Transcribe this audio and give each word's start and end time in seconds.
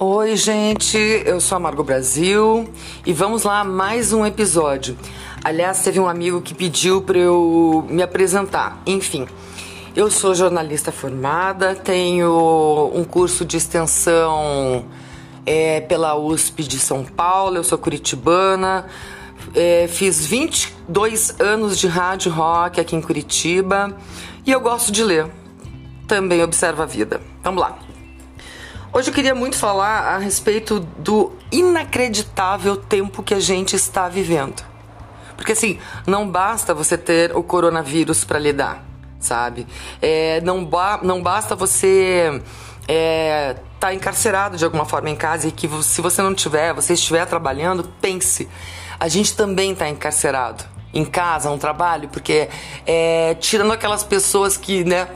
Oi, 0.00 0.34
gente, 0.36 0.98
eu 1.24 1.40
sou 1.40 1.54
a 1.54 1.60
Margot 1.60 1.84
Brasil 1.84 2.68
e 3.06 3.12
vamos 3.12 3.44
lá 3.44 3.62
mais 3.62 4.12
um 4.12 4.26
episódio. 4.26 4.98
Aliás, 5.44 5.84
teve 5.84 6.00
um 6.00 6.08
amigo 6.08 6.42
que 6.42 6.52
pediu 6.52 7.00
para 7.00 7.16
eu 7.16 7.86
me 7.88 8.02
apresentar. 8.02 8.82
Enfim, 8.84 9.28
eu 9.94 10.10
sou 10.10 10.34
jornalista 10.34 10.90
formada, 10.90 11.76
tenho 11.76 12.90
um 12.92 13.04
curso 13.04 13.44
de 13.44 13.56
extensão 13.56 14.84
é, 15.46 15.80
pela 15.82 16.16
USP 16.16 16.64
de 16.64 16.80
São 16.80 17.04
Paulo, 17.04 17.56
eu 17.56 17.64
sou 17.64 17.78
curitibana, 17.78 18.86
é, 19.54 19.86
fiz 19.86 20.26
22 20.26 21.38
anos 21.38 21.78
de 21.78 21.86
rádio 21.86 22.32
rock 22.32 22.80
aqui 22.80 22.96
em 22.96 23.00
Curitiba 23.00 23.96
e 24.44 24.50
eu 24.50 24.60
gosto 24.60 24.90
de 24.90 25.04
ler. 25.04 25.30
Também 26.08 26.42
observo 26.42 26.82
a 26.82 26.86
vida. 26.86 27.20
Vamos 27.44 27.62
lá. 27.62 27.83
Hoje 28.96 29.10
eu 29.10 29.12
queria 29.12 29.34
muito 29.34 29.56
falar 29.56 30.14
a 30.14 30.18
respeito 30.18 30.78
do 30.78 31.32
inacreditável 31.50 32.76
tempo 32.76 33.24
que 33.24 33.34
a 33.34 33.40
gente 33.40 33.74
está 33.74 34.08
vivendo. 34.08 34.64
Porque 35.36 35.50
assim, 35.50 35.80
não 36.06 36.30
basta 36.30 36.72
você 36.72 36.96
ter 36.96 37.36
o 37.36 37.42
coronavírus 37.42 38.22
para 38.22 38.38
lidar, 38.38 38.84
sabe? 39.18 39.66
É, 40.00 40.40
não, 40.42 40.64
ba 40.64 41.00
não 41.02 41.20
basta 41.20 41.56
você 41.56 42.40
é, 42.86 43.56
tá 43.80 43.92
encarcerado 43.92 44.56
de 44.56 44.64
alguma 44.64 44.84
forma 44.84 45.10
em 45.10 45.16
casa 45.16 45.48
e 45.48 45.50
que 45.50 45.68
se 45.82 46.00
você 46.00 46.22
não 46.22 46.32
tiver, 46.32 46.72
você 46.72 46.92
estiver 46.92 47.26
trabalhando, 47.26 47.82
pense. 48.00 48.48
A 49.00 49.08
gente 49.08 49.34
também 49.34 49.72
está 49.72 49.88
encarcerado 49.88 50.62
em 50.92 51.04
casa, 51.04 51.50
no 51.50 51.58
trabalho, 51.58 52.08
porque 52.10 52.48
é, 52.86 53.34
tirando 53.40 53.72
aquelas 53.72 54.04
pessoas 54.04 54.56
que, 54.56 54.84
né, 54.84 55.08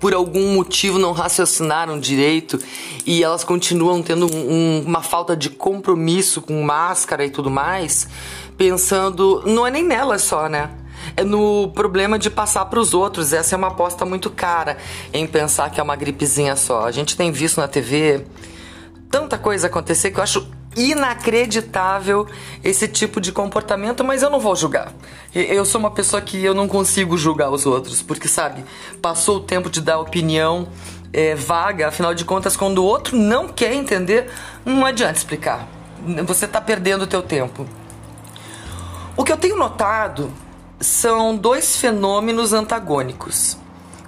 por 0.00 0.14
algum 0.14 0.54
motivo 0.54 0.98
não 0.98 1.12
raciocinaram 1.12 1.98
direito 1.98 2.58
e 3.04 3.22
elas 3.22 3.44
continuam 3.44 4.02
tendo 4.02 4.26
um, 4.34 4.82
uma 4.86 5.02
falta 5.02 5.36
de 5.36 5.50
compromisso 5.50 6.42
com 6.42 6.62
máscara 6.62 7.24
e 7.24 7.30
tudo 7.30 7.50
mais, 7.50 8.08
pensando, 8.56 9.42
não 9.46 9.66
é 9.66 9.70
nem 9.70 9.84
nelas 9.84 10.22
só, 10.22 10.48
né? 10.48 10.70
É 11.16 11.22
no 11.22 11.68
problema 11.68 12.18
de 12.18 12.28
passar 12.28 12.64
para 12.66 12.80
os 12.80 12.92
outros. 12.92 13.32
Essa 13.32 13.54
é 13.54 13.56
uma 13.56 13.68
aposta 13.68 14.04
muito 14.04 14.30
cara 14.30 14.76
em 15.12 15.26
pensar 15.26 15.70
que 15.70 15.78
é 15.78 15.82
uma 15.82 15.94
gripezinha 15.94 16.56
só. 16.56 16.84
A 16.84 16.90
gente 16.90 17.16
tem 17.16 17.30
visto 17.30 17.58
na 17.58 17.68
TV 17.68 18.24
tanta 19.10 19.38
coisa 19.38 19.68
acontecer 19.68 20.10
que 20.10 20.18
eu 20.18 20.22
acho 20.22 20.46
inacreditável 20.76 22.26
esse 22.62 22.86
tipo 22.86 23.20
de 23.20 23.32
comportamento, 23.32 24.04
mas 24.04 24.22
eu 24.22 24.28
não 24.28 24.38
vou 24.38 24.54
julgar. 24.54 24.92
Eu 25.34 25.64
sou 25.64 25.78
uma 25.78 25.90
pessoa 25.90 26.20
que 26.20 26.44
eu 26.44 26.54
não 26.54 26.68
consigo 26.68 27.16
julgar 27.16 27.50
os 27.50 27.64
outros, 27.64 28.02
porque 28.02 28.28
sabe, 28.28 28.64
passou 29.00 29.38
o 29.38 29.40
tempo 29.40 29.70
de 29.70 29.80
dar 29.80 29.98
opinião 29.98 30.68
é, 31.12 31.34
vaga, 31.34 31.88
afinal 31.88 32.14
de 32.14 32.24
contas, 32.24 32.56
quando 32.56 32.78
o 32.78 32.84
outro 32.84 33.16
não 33.16 33.48
quer 33.48 33.72
entender, 33.72 34.30
não 34.64 34.84
adianta 34.84 35.18
explicar. 35.18 35.66
Você 36.26 36.44
está 36.44 36.60
perdendo 36.60 37.02
o 37.02 37.06
teu 37.06 37.22
tempo. 37.22 37.66
O 39.16 39.24
que 39.24 39.32
eu 39.32 39.36
tenho 39.36 39.56
notado 39.56 40.30
são 40.78 41.34
dois 41.34 41.76
fenômenos 41.76 42.52
antagônicos. 42.52 43.56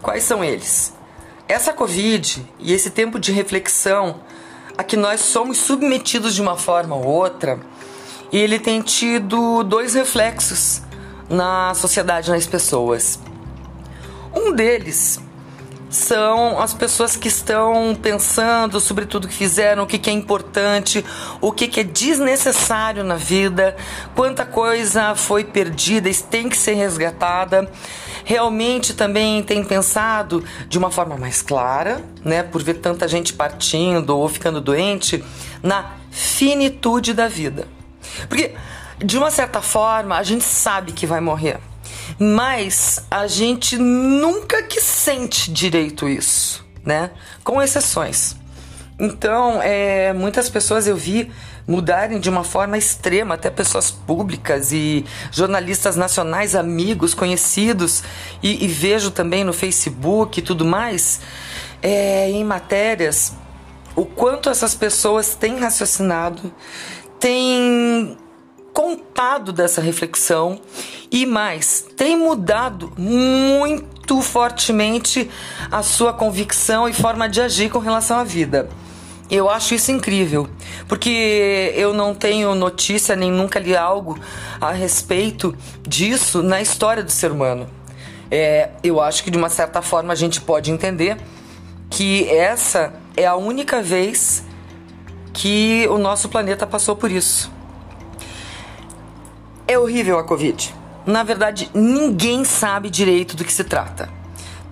Quais 0.03 0.23
são 0.23 0.45
eles? 0.45 0.95
Essa 1.49 1.73
Covid 1.73 2.47
e 2.59 2.75
esse 2.75 2.91
tempo 2.91 3.19
de 3.19 3.33
reflexão 3.33 4.21
a 4.79 4.85
que 4.85 4.97
nós 4.97 5.21
somos 5.21 5.59
submetidos 5.59 6.37
de 6.37 6.41
uma 6.41 6.57
forma 6.57 6.95
ou 6.95 7.05
outra, 7.05 7.59
e 8.31 8.39
ele 8.39 8.61
tem 8.61 8.81
tido 8.81 9.65
dois 9.65 9.95
reflexos 9.95 10.81
na 11.29 11.75
sociedade, 11.75 12.31
nas 12.31 12.47
pessoas. 12.47 13.19
Um 14.33 14.53
deles 14.53 15.21
são 15.91 16.61
as 16.61 16.75
pessoas 16.75 17.17
que 17.17 17.29
estão 17.29 17.97
pensando 18.01 18.79
sobre 18.79 19.05
tudo 19.05 19.27
que 19.27 19.35
fizeram, 19.35 19.83
o 19.83 19.87
que, 19.87 19.99
que 19.99 20.11
é 20.11 20.13
importante, 20.13 21.05
o 21.41 21.51
que, 21.51 21.67
que 21.67 21.81
é 21.81 21.85
desnecessário 21.85 23.03
na 23.03 23.17
vida, 23.17 23.77
quanta 24.15 24.45
coisa 24.45 25.15
foi 25.17 25.45
perdida 25.45 26.09
e 26.09 26.15
tem 26.15 26.49
que 26.49 26.57
ser 26.57 26.75
resgatada. 26.75 27.69
Realmente 28.29 28.93
também 28.93 29.43
tem 29.43 29.65
pensado 29.65 30.45
de 30.69 30.77
uma 30.77 30.91
forma 30.91 31.17
mais 31.17 31.41
clara, 31.41 32.05
né, 32.23 32.43
por 32.43 32.63
ver 32.63 32.75
tanta 32.75 33.09
gente 33.09 33.33
partindo 33.33 34.11
ou 34.11 34.29
ficando 34.29 34.61
doente, 34.61 35.25
na 35.63 35.93
finitude 36.11 37.15
da 37.15 37.27
vida. 37.27 37.67
Porque, 38.29 38.53
de 38.99 39.17
uma 39.17 39.31
certa 39.31 39.63
forma, 39.63 40.15
a 40.19 40.23
gente 40.23 40.45
sabe 40.45 40.93
que 40.93 41.07
vai 41.07 41.23
morrer 41.23 41.59
mas 42.19 43.05
a 43.11 43.27
gente 43.27 43.77
nunca 43.77 44.63
que 44.63 44.81
sente 44.81 45.53
direito 45.53 46.09
isso, 46.09 46.65
né? 46.85 47.11
Com 47.45 47.61
exceções. 47.61 48.38
Então, 48.99 49.63
é, 49.63 50.13
muitas 50.13 50.49
pessoas 50.49 50.89
eu 50.89 50.97
vi 50.97 51.31
mudarem 51.69 52.19
de 52.19 52.29
uma 52.29 52.43
forma 52.43 52.77
extrema, 52.77 53.37
até 53.37 53.49
pessoas 53.49 53.91
públicas 53.91 54.73
e 54.73 55.05
jornalistas 55.31 55.95
nacionais, 55.95 56.57
amigos, 56.57 57.15
conhecidos, 57.15 58.03
e, 58.43 58.65
e 58.65 58.67
vejo 58.67 59.13
também 59.13 59.45
no 59.45 59.53
Facebook 59.53 60.41
e 60.41 60.43
tudo 60.43 60.65
mais, 60.65 61.21
é, 61.81 62.29
em 62.31 62.43
matérias, 62.43 63.35
o 63.95 64.05
quanto 64.05 64.51
essas 64.51 64.75
pessoas 64.75 65.35
têm 65.35 65.59
raciocinado, 65.59 66.53
têm 67.21 68.17
contado 68.73 69.53
dessa 69.53 69.81
reflexão 69.81 70.61
e 71.11 71.27
mais, 71.27 71.85
tem 71.97 72.17
mudado 72.17 72.93
muito 72.97 74.21
fortemente 74.23 75.29
a 75.71 75.83
sua 75.83 76.13
convicção 76.13 76.89
e 76.89 76.93
forma 76.93 77.29
de 77.29 77.41
agir 77.41 77.71
com 77.71 77.79
relação 77.79 78.19
à 78.19 78.25
vida. 78.25 78.69
Eu 79.31 79.51
acho 79.51 79.75
isso 79.75 79.93
incrível, 79.93 80.49
porque 80.87 81.73
eu 81.77 81.93
não 81.93 82.15
tenho 82.15 82.55
notícia 82.55 83.15
nem 83.15 83.31
nunca 83.31 83.59
li 83.59 83.77
algo 83.77 84.19
a 84.59 84.73
respeito 84.73 85.55
disso 85.87 86.43
na 86.43 86.63
história 86.63 87.03
do 87.03 87.13
ser 87.13 87.31
humano. 87.31 87.69
É, 88.31 88.71
eu 88.83 89.01
acho 89.01 89.23
que 89.23 89.31
de 89.31 89.37
uma 89.37 89.51
certa 89.51 89.83
forma 89.83 90.13
a 90.15 90.17
gente 90.17 90.41
pode 90.41 90.71
entender 90.71 91.19
que 91.91 92.29
essa 92.31 92.95
é 93.17 93.27
a 93.27 93.37
única 93.37 93.83
vez 93.83 94.45
que 95.33 95.87
o 95.91 95.99
nosso 95.99 96.29
planeta 96.31 96.67
passou 96.67 96.97
por 96.97 97.11
isso. 97.11 97.51
É 99.67 99.79
horrível 99.79 100.19
a 100.19 100.25
Covid. 100.25 100.75
Na 101.05 101.23
verdade, 101.23 101.71
ninguém 101.75 102.45
sabe 102.45 102.89
direito 102.89 103.37
do 103.37 103.45
que 103.45 103.53
se 103.53 103.65
trata. 103.65 104.18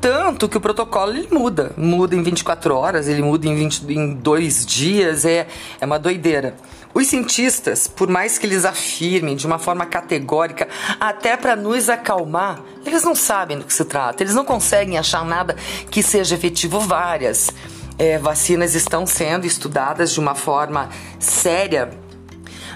Tanto 0.06 0.49
que 0.49 0.56
o 0.56 0.61
protocolo 0.61 1.11
ele 1.11 1.27
muda. 1.33 1.72
Muda 1.77 2.15
em 2.15 2.22
24 2.22 2.77
horas, 2.77 3.09
ele 3.09 3.22
muda 3.22 3.49
em, 3.49 3.56
20, 3.56 3.93
em 3.93 4.15
dois 4.15 4.65
dias, 4.65 5.25
é, 5.25 5.49
é 5.81 5.84
uma 5.84 5.99
doideira. 5.99 6.55
Os 6.94 7.09
cientistas, 7.09 7.89
por 7.89 8.06
mais 8.09 8.39
que 8.39 8.47
eles 8.47 8.65
afirmem 8.65 9.34
de 9.34 9.44
uma 9.49 9.59
forma 9.59 9.84
categórica, 9.84 10.69
até 11.00 11.37
para 11.37 11.56
nos 11.56 11.89
acalmar, 11.89 12.61
eles 12.87 13.03
não 13.03 13.17
sabem 13.17 13.59
do 13.59 13.65
que 13.65 13.75
se 13.75 13.84
trata, 13.84 14.22
eles 14.22 14.33
não 14.33 14.44
conseguem 14.44 14.97
achar 14.97 15.25
nada 15.25 15.56
que 15.91 16.05
seja 16.05 16.37
efetivo. 16.37 16.78
Várias 16.78 17.50
é, 17.99 18.17
vacinas 18.17 18.77
estão 18.77 19.09
sendo 19.09 19.44
estudadas 19.44 20.12
de 20.12 20.21
uma 20.21 20.37
forma 20.37 20.88
séria, 21.19 21.91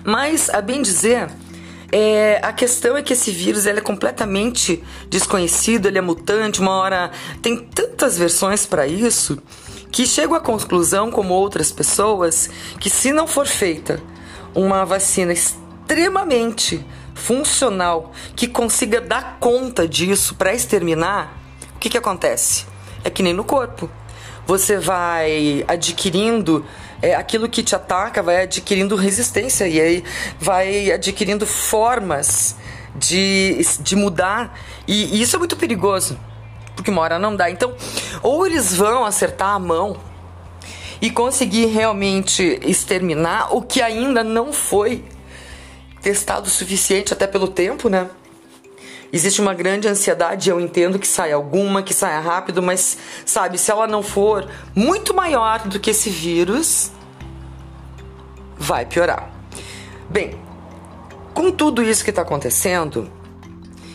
mas, 0.04 0.50
a 0.50 0.60
bem 0.60 0.82
dizer, 0.82 1.28
é, 1.92 2.40
a 2.42 2.52
questão 2.52 2.96
é 2.96 3.02
que 3.02 3.12
esse 3.12 3.30
vírus 3.30 3.66
ele 3.66 3.78
é 3.78 3.82
completamente 3.82 4.82
desconhecido, 5.08 5.86
ele 5.86 5.98
é 5.98 6.00
mutante, 6.00 6.60
uma 6.60 6.72
hora 6.72 7.10
tem 7.42 7.56
tantas 7.56 8.16
versões 8.16 8.64
para 8.64 8.86
isso 8.86 9.38
que 9.90 10.06
chego 10.06 10.34
à 10.34 10.40
conclusão, 10.40 11.10
como 11.10 11.34
outras 11.34 11.72
pessoas, 11.72 12.48
que 12.78 12.88
se 12.88 13.12
não 13.12 13.26
for 13.26 13.46
feita 13.46 14.00
uma 14.54 14.84
vacina 14.84 15.32
extremamente 15.32 16.84
funcional 17.14 18.12
que 18.36 18.46
consiga 18.46 19.00
dar 19.00 19.38
conta 19.40 19.86
disso 19.86 20.36
para 20.36 20.54
exterminar, 20.54 21.36
o 21.74 21.78
que, 21.78 21.90
que 21.90 21.98
acontece? 21.98 22.66
É 23.02 23.10
que 23.10 23.22
nem 23.22 23.32
no 23.32 23.44
corpo. 23.44 23.91
Você 24.47 24.78
vai 24.78 25.65
adquirindo 25.68 26.65
é, 27.02 27.14
aquilo 27.14 27.48
que 27.48 27.62
te 27.62 27.74
ataca 27.74 28.22
vai 28.22 28.42
adquirindo 28.42 28.97
resistência 28.97 29.66
e 29.66 29.80
aí 29.80 30.04
vai 30.38 30.91
adquirindo 30.91 31.47
formas 31.47 32.56
de, 32.94 33.60
de 33.80 33.97
mudar. 33.97 34.58
E, 34.86 35.16
e 35.16 35.22
isso 35.22 35.36
é 35.36 35.38
muito 35.38 35.56
perigoso, 35.56 36.18
porque 36.76 36.91
uma 36.91 37.02
hora 37.02 37.18
não 37.18 37.34
dá. 37.34 37.50
Então, 37.50 37.74
ou 38.22 38.47
eles 38.47 38.74
vão 38.74 39.04
acertar 39.04 39.54
a 39.54 39.58
mão 39.58 39.97
e 41.00 41.10
conseguir 41.10 41.66
realmente 41.66 42.60
exterminar 42.62 43.54
o 43.54 43.62
que 43.62 43.80
ainda 43.80 44.22
não 44.22 44.53
foi 44.53 45.04
testado 46.03 46.46
o 46.46 46.50
suficiente, 46.50 47.12
até 47.12 47.26
pelo 47.26 47.48
tempo, 47.48 47.88
né? 47.88 48.08
Existe 49.12 49.41
uma 49.41 49.54
grande 49.54 49.89
ansiedade, 49.89 50.51
eu 50.51 50.60
entendo 50.60 50.98
que 50.98 51.07
saia 51.07 51.34
alguma, 51.34 51.83
que 51.83 51.92
saia 51.92 52.21
rápido, 52.21 52.62
mas 52.62 52.97
sabe, 53.27 53.59
se 53.59 53.71
ela 53.71 53.86
não 53.86 54.03
for 54.03 54.48
muito 54.74 55.12
maior 55.12 55.66
do 55.66 55.80
que 55.80 55.91
esse 55.91 56.09
vírus, 56.10 56.92
vai 58.57 58.86
piorar. 58.86 59.30
Bem, 60.09 60.39
com 61.34 61.51
tudo 61.51 61.83
isso 61.83 62.04
que 62.04 62.10
está 62.10 62.22
acontecendo, 62.22 63.10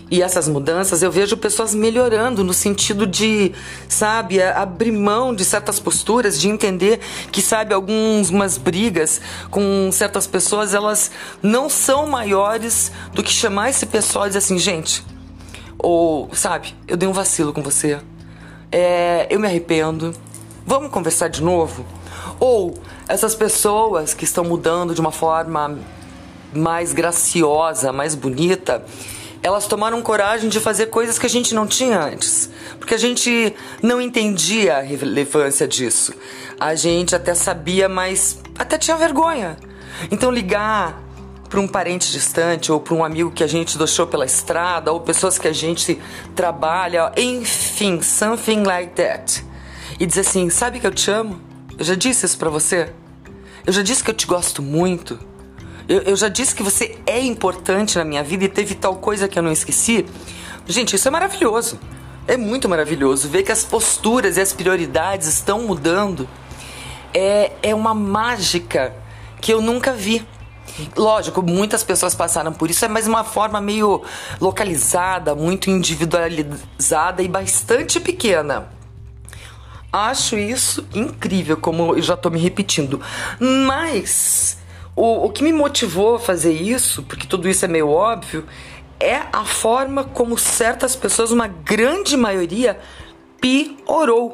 e 0.10 0.22
essas 0.22 0.48
mudanças, 0.48 1.02
eu 1.02 1.12
vejo 1.12 1.36
pessoas 1.36 1.74
melhorando 1.74 2.44
no 2.44 2.54
sentido 2.54 3.08
de, 3.08 3.52
sabe, 3.90 4.42
abrir 4.42 4.92
mão 4.92 5.34
de 5.34 5.44
certas 5.44 5.80
posturas, 5.80 6.40
de 6.40 6.48
entender 6.48 7.00
que, 7.32 7.42
sabe, 7.42 7.74
algumas 7.74 8.58
brigas 8.58 9.20
com 9.50 9.90
certas 9.92 10.28
pessoas, 10.28 10.76
elas 10.76 11.10
não 11.42 11.68
são 11.70 12.06
maiores 12.06 12.92
do 13.14 13.24
que 13.24 13.32
chamar 13.32 13.72
esse 13.72 13.88
pessoal 13.88 14.26
e 14.26 14.30
dizer 14.30 14.40
assim, 14.40 14.60
gente, 14.60 15.04
ou, 15.78 16.30
sabe, 16.34 16.76
eu 16.88 16.96
dei 16.96 17.10
um 17.10 17.14
vacilo 17.14 17.52
com 17.52 17.64
você, 17.64 18.00
é, 18.72 19.26
eu 19.32 19.40
me 19.40 19.48
arrependo, 19.48 20.14
vamos 20.68 20.92
conversar 20.92 21.30
de 21.30 21.42
novo? 21.42 21.84
Ou 22.40 22.76
essas 23.08 23.34
pessoas 23.34 24.14
que 24.14 24.24
estão 24.24 24.44
mudando 24.44 24.94
de 24.94 25.02
uma 25.02 25.12
forma 25.12 25.80
mais 26.54 26.94
graciosa, 26.94 27.92
mais 27.92 28.14
bonita, 28.14 28.86
elas 29.46 29.68
tomaram 29.68 30.02
coragem 30.02 30.50
de 30.50 30.60
fazer 30.60 30.88
coisas 30.88 31.20
que 31.20 31.26
a 31.28 31.30
gente 31.30 31.54
não 31.54 31.68
tinha 31.68 32.02
antes. 32.02 32.50
Porque 32.80 32.96
a 32.96 32.98
gente 32.98 33.56
não 33.80 34.02
entendia 34.02 34.78
a 34.78 34.82
relevância 34.82 35.68
disso. 35.68 36.16
A 36.60 36.74
gente 36.74 37.16
até 37.16 37.36
sabia, 37.36 37.88
mas 37.88 38.40
até 38.58 38.76
tinha 38.76 38.98
vergonha. 38.98 39.56
Então 40.10 40.32
ligar 40.32 41.00
para 41.48 41.60
um 41.60 41.68
parente 41.68 42.12
distante 42.12 42.72
ou 42.72 42.80
para 42.80 42.96
um 42.96 43.04
amigo 43.04 43.30
que 43.30 43.44
a 43.44 43.48
gente 43.48 43.78
deixou 43.78 44.08
pela 44.08 44.26
estrada 44.26 44.92
ou 44.92 45.00
pessoas 45.00 45.38
que 45.38 45.48
a 45.48 45.54
gente 45.54 46.02
trabalha, 46.36 47.12
enfim, 47.16 48.02
something 48.02 48.64
like 48.64 48.94
that. 48.94 49.46
E 50.00 50.08
dizer 50.08 50.22
assim: 50.22 50.50
"Sabe 50.50 50.80
que 50.80 50.88
eu 50.88 50.92
te 50.92 51.12
amo? 51.12 51.40
Eu 51.78 51.86
já 51.86 51.94
disse 51.94 52.26
isso 52.26 52.40
para 52.40 52.50
você? 52.50 52.92
Eu 53.64 53.72
já 53.72 53.84
disse 53.84 54.04
que 54.04 54.10
eu 54.10 54.16
te 54.16 54.26
gosto 54.26 54.64
muito." 54.64 55.35
Eu, 55.88 56.02
eu 56.02 56.16
já 56.16 56.28
disse 56.28 56.56
que 56.56 56.64
você 56.64 56.98
é 57.06 57.20
importante 57.20 57.98
na 57.98 58.04
minha 58.04 58.24
vida 58.24 58.46
e 58.46 58.50
teve 58.50 58.76
tal 58.76 58.96
coisa 58.96 59.28
que 59.28 59.38
eu 59.38 59.44
não 59.44 59.52
esqueci. 59.52 60.06
Gente, 60.68 60.96
isso 60.96 61.08
é 61.08 61.12
maravilhoso. 61.12 61.80
É 62.28 62.36
muito 62.36 62.68
maravilhoso 62.68 63.30
ver 63.30 63.44
que 63.44 63.52
as 63.52 63.64
posturas 63.64 64.38
e 64.38 64.42
as 64.42 64.52
prioridades 64.52 65.28
estão 65.28 65.62
mudando. 65.62 66.28
É, 67.14 67.52
é 67.62 67.76
uma 67.76 67.94
mágica 67.94 68.94
que 69.40 69.54
eu 69.54 69.62
nunca 69.62 69.94
vi. 69.94 70.26
Lógico, 70.98 71.42
muitas 71.42 71.84
pessoas 71.84 72.16
passaram 72.16 72.52
por 72.52 72.70
isso, 72.70 72.84
é 72.84 72.88
mais 72.88 73.08
uma 73.08 73.24
forma 73.24 73.62
meio 73.62 74.02
localizada, 74.42 75.34
muito 75.34 75.70
individualizada 75.70 77.22
e 77.22 77.28
bastante 77.28 78.00
pequena. 78.00 78.68
Acho 79.94 80.36
isso 80.36 80.86
incrível, 80.94 81.56
como 81.56 81.96
eu 81.96 82.02
já 82.02 82.18
tô 82.18 82.30
me 82.30 82.40
repetindo. 82.40 83.00
Mas 83.40 84.58
o, 84.96 85.26
o 85.26 85.30
que 85.30 85.44
me 85.44 85.52
motivou 85.52 86.16
a 86.16 86.20
fazer 86.20 86.54
isso, 86.54 87.04
porque 87.04 87.28
tudo 87.28 87.50
isso 87.50 87.66
é 87.66 87.68
meio 87.68 87.90
óbvio, 87.90 88.46
é 89.00 89.24
a 89.34 89.44
forma 89.44 90.04
como 90.04 90.38
certas 90.38 90.96
pessoas, 90.96 91.32
uma 91.32 91.48
grande 91.48 92.16
maioria, 92.16 92.80
piorou. 93.42 94.34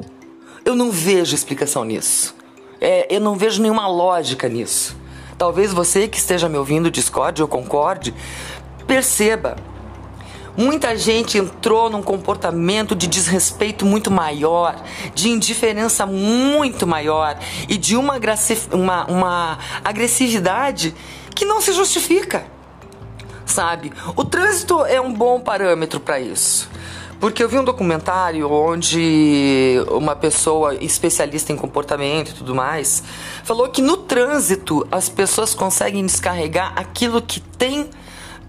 Eu 0.64 0.76
não 0.76 0.90
vejo 0.90 1.34
explicação 1.34 1.84
nisso. 1.84 2.36
É, 2.80 3.12
eu 3.14 3.20
não 3.20 3.36
vejo 3.36 3.60
nenhuma 3.60 3.88
lógica 3.88 4.48
nisso. 4.48 4.96
Talvez 5.36 5.72
você 5.72 6.06
que 6.06 6.18
esteja 6.18 6.48
me 6.48 6.56
ouvindo 6.56 6.90
discorde 6.90 7.42
ou 7.42 7.48
concorde, 7.48 8.14
perceba 8.86 9.56
Muita 10.56 10.96
gente 10.96 11.38
entrou 11.38 11.88
num 11.88 12.02
comportamento 12.02 12.94
de 12.94 13.06
desrespeito 13.06 13.86
muito 13.86 14.10
maior, 14.10 14.76
de 15.14 15.30
indiferença 15.30 16.04
muito 16.04 16.86
maior 16.86 17.38
e 17.68 17.76
de 17.78 17.96
uma, 17.96 18.18
uma, 18.70 19.06
uma 19.06 19.58
agressividade 19.82 20.94
que 21.34 21.46
não 21.46 21.60
se 21.60 21.72
justifica. 21.72 22.44
Sabe? 23.46 23.92
O 24.14 24.24
trânsito 24.24 24.84
é 24.84 25.00
um 25.00 25.12
bom 25.12 25.40
parâmetro 25.40 25.98
para 25.98 26.20
isso. 26.20 26.68
Porque 27.22 27.42
eu 27.42 27.48
vi 27.48 27.56
um 27.56 27.64
documentário 27.64 28.50
onde 28.50 29.76
uma 29.92 30.16
pessoa 30.16 30.74
especialista 30.74 31.52
em 31.52 31.56
comportamento 31.56 32.30
e 32.30 32.34
tudo 32.34 32.52
mais 32.52 33.00
falou 33.44 33.68
que 33.68 33.80
no 33.80 33.96
trânsito 33.96 34.84
as 34.90 35.08
pessoas 35.08 35.54
conseguem 35.54 36.04
descarregar 36.04 36.72
aquilo 36.74 37.22
que 37.22 37.38
tem 37.38 37.88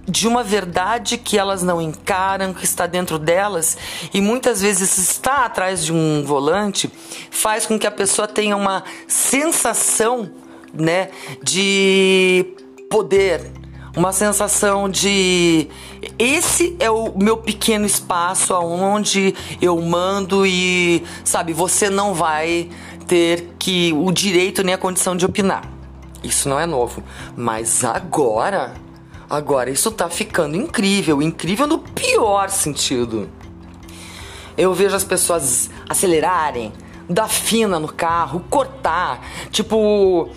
de 0.08 0.28
uma 0.28 0.44
verdade 0.44 1.18
que 1.18 1.38
elas 1.38 1.64
não 1.64 1.82
encaram, 1.82 2.54
que 2.54 2.66
está 2.66 2.86
dentro 2.86 3.18
delas 3.18 3.78
e 4.14 4.20
muitas 4.22 4.62
vezes 4.62 4.98
estar 4.98 5.46
atrás 5.46 5.86
de 5.86 5.94
um 5.94 6.24
volante 6.26 6.92
faz 7.32 7.66
com 7.66 7.80
que 7.80 7.88
a 7.88 7.92
pessoa 7.92 8.28
tenha 8.28 8.56
uma 8.56 8.84
sensação, 9.08 10.30
né, 10.74 11.10
de 11.42 12.46
poder, 12.90 13.52
uma 13.96 14.12
sensação 14.12 14.90
de 14.90 15.70
esse 16.18 16.76
é 16.80 16.90
o 16.90 17.14
meu 17.18 17.38
pequeno 17.38 17.86
espaço 17.86 18.54
aonde 18.54 19.34
eu 19.62 19.80
mando 19.80 20.46
e 20.46 21.04
sabe, 21.24 21.54
você 21.54 21.90
não 21.90 22.14
vai 22.14 22.70
ter 23.08 23.54
que 23.60 23.94
o 23.94 24.12
direito 24.12 24.64
nem 24.64 24.74
a 24.74 24.78
condição 24.78 25.16
de 25.16 25.26
opinar. 25.26 25.70
Isso 26.24 26.50
não 26.50 26.60
é 26.60 26.66
novo, 26.66 27.04
mas 27.36 27.84
agora 27.84 28.74
Agora, 29.34 29.72
isso 29.72 29.90
tá 29.90 30.08
ficando 30.12 30.56
incrível, 30.56 31.20
incrível 31.20 31.66
no 31.66 31.80
pior 31.80 32.52
sentido. 32.52 33.28
Eu 34.56 34.76
vejo 34.76 34.96
as 34.96 35.04
pessoas 35.04 35.72
acelerarem, 35.90 36.72
dar 37.10 37.28
fina 37.28 37.80
no 37.80 37.92
carro, 37.92 38.46
cortar. 38.48 39.26
Tipo, 39.50 40.30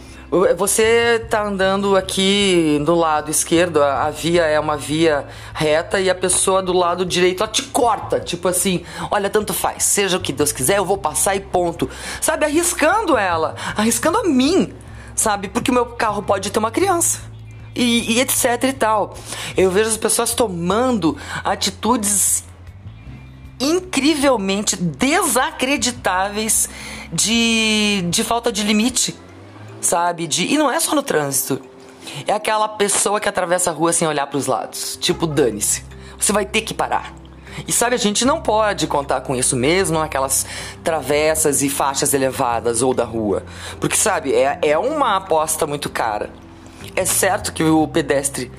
você 0.56 1.22
tá 1.28 1.44
andando 1.44 1.94
aqui 1.94 2.80
do 2.86 2.94
lado 2.94 3.30
esquerdo, 3.30 3.82
a, 3.82 4.08
via 4.08 4.46
é 4.46 4.58
uma 4.58 4.78
via 4.78 5.26
reta 5.52 6.00
e 6.00 6.08
a 6.08 6.14
pessoa 6.14 6.62
do 6.62 6.72
lado 6.72 7.04
direito 7.04 7.42
ela 7.42 7.52
te 7.52 7.64
corta, 7.64 8.18
tipo 8.18 8.48
assim, 8.48 8.82
olha, 9.10 9.28
tanto 9.28 9.52
faz, 9.52 9.82
seja 9.82 10.16
o 10.16 10.20
que 10.20 10.32
Deus 10.32 10.52
quiser, 10.52 10.78
eu 10.78 10.86
vou 10.86 10.96
passar 10.96 11.36
e 11.36 11.40
ponto. 11.40 11.86
Sabe, 12.18 12.46
arriscando 12.46 13.14
ela, 13.14 13.56
arriscando 13.76 14.16
a 14.16 14.24
mim, 14.24 14.72
sabe? 15.14 15.48
Porque 15.48 15.70
o 15.70 15.74
meu 15.74 15.84
carro 15.84 16.22
pode 16.22 16.50
ter 16.50 16.58
uma 16.58 16.70
criança 16.70 17.35
e, 17.76 18.12
e 18.12 18.20
etc 18.20 18.64
e 18.64 18.72
tal. 18.72 19.14
Eu 19.56 19.70
vejo 19.70 19.90
as 19.90 19.96
pessoas 19.96 20.34
tomando 20.34 21.16
atitudes 21.44 22.44
incrivelmente 23.60 24.76
desacreditáveis 24.76 26.68
de, 27.12 28.04
de 28.08 28.24
falta 28.24 28.52
de 28.52 28.62
limite, 28.62 29.14
sabe? 29.80 30.26
De, 30.26 30.46
e 30.46 30.58
não 30.58 30.70
é 30.70 30.78
só 30.80 30.94
no 30.94 31.02
trânsito. 31.02 31.60
É 32.26 32.32
aquela 32.32 32.68
pessoa 32.68 33.20
que 33.20 33.28
atravessa 33.28 33.70
a 33.70 33.72
rua 33.72 33.92
sem 33.92 34.06
olhar 34.06 34.26
para 34.26 34.38
os 34.38 34.46
lados. 34.46 34.96
Tipo, 35.00 35.26
dane-se. 35.26 35.84
Você 36.18 36.32
vai 36.32 36.46
ter 36.46 36.62
que 36.62 36.72
parar. 36.72 37.14
E 37.66 37.72
sabe, 37.72 37.94
a 37.94 37.98
gente 37.98 38.24
não 38.24 38.40
pode 38.42 38.86
contar 38.86 39.22
com 39.22 39.34
isso 39.34 39.56
mesmo 39.56 39.98
naquelas 39.98 40.46
travessas 40.84 41.62
e 41.62 41.70
faixas 41.70 42.12
elevadas 42.12 42.82
ou 42.82 42.92
da 42.92 43.04
rua. 43.04 43.44
Porque, 43.80 43.96
sabe, 43.96 44.34
é, 44.34 44.58
é 44.62 44.78
uma 44.78 45.16
aposta 45.16 45.66
muito 45.66 45.88
cara. 45.88 46.30
É 46.96 47.04
certo 47.04 47.52
que 47.52 47.62
o 47.62 47.86
pedestre 47.86 48.50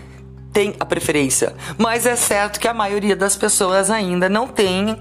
tem 0.53 0.75
a 0.79 0.85
preferência, 0.85 1.55
mas 1.77 2.05
é 2.05 2.15
certo 2.15 2.59
que 2.59 2.67
a 2.67 2.73
maioria 2.73 3.15
das 3.15 3.35
pessoas 3.35 3.91
ainda 3.91 4.29
não 4.29 4.47
tem 4.47 4.97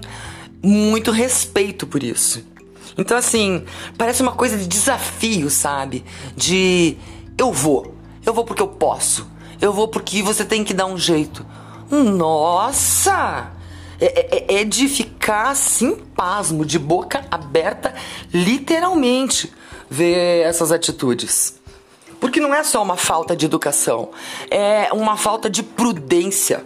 muito 0.61 1.11
respeito 1.11 1.87
por 1.87 2.03
isso. 2.03 2.43
Então, 2.97 3.15
assim, 3.15 3.63
parece 3.97 4.23
uma 4.23 4.31
coisa 4.31 4.57
de 4.57 4.67
desafio, 4.67 5.49
sabe? 5.49 6.03
De 6.35 6.97
eu 7.37 7.51
vou, 7.51 7.95
eu 8.25 8.33
vou 8.33 8.43
porque 8.43 8.61
eu 8.61 8.67
posso, 8.67 9.27
eu 9.61 9.71
vou 9.71 9.87
porque 9.87 10.23
você 10.23 10.43
tem 10.43 10.63
que 10.63 10.73
dar 10.73 10.87
um 10.87 10.97
jeito. 10.97 11.45
Nossa! 11.89 13.51
É, 13.99 14.55
é, 14.55 14.61
é 14.61 14.63
de 14.63 14.87
ficar 14.87 15.51
assim, 15.51 15.95
pasmo, 16.15 16.65
de 16.65 16.77
boca 16.77 17.25
aberta, 17.31 17.93
literalmente, 18.33 19.51
ver 19.89 20.41
essas 20.43 20.71
atitudes. 20.71 21.55
Porque 22.19 22.39
não 22.39 22.53
é 22.53 22.63
só 22.63 22.81
uma 22.81 22.97
falta 22.97 23.35
de 23.35 23.45
educação, 23.45 24.09
é 24.49 24.89
uma 24.91 25.15
falta 25.17 25.49
de 25.49 25.61
prudência. 25.61 26.63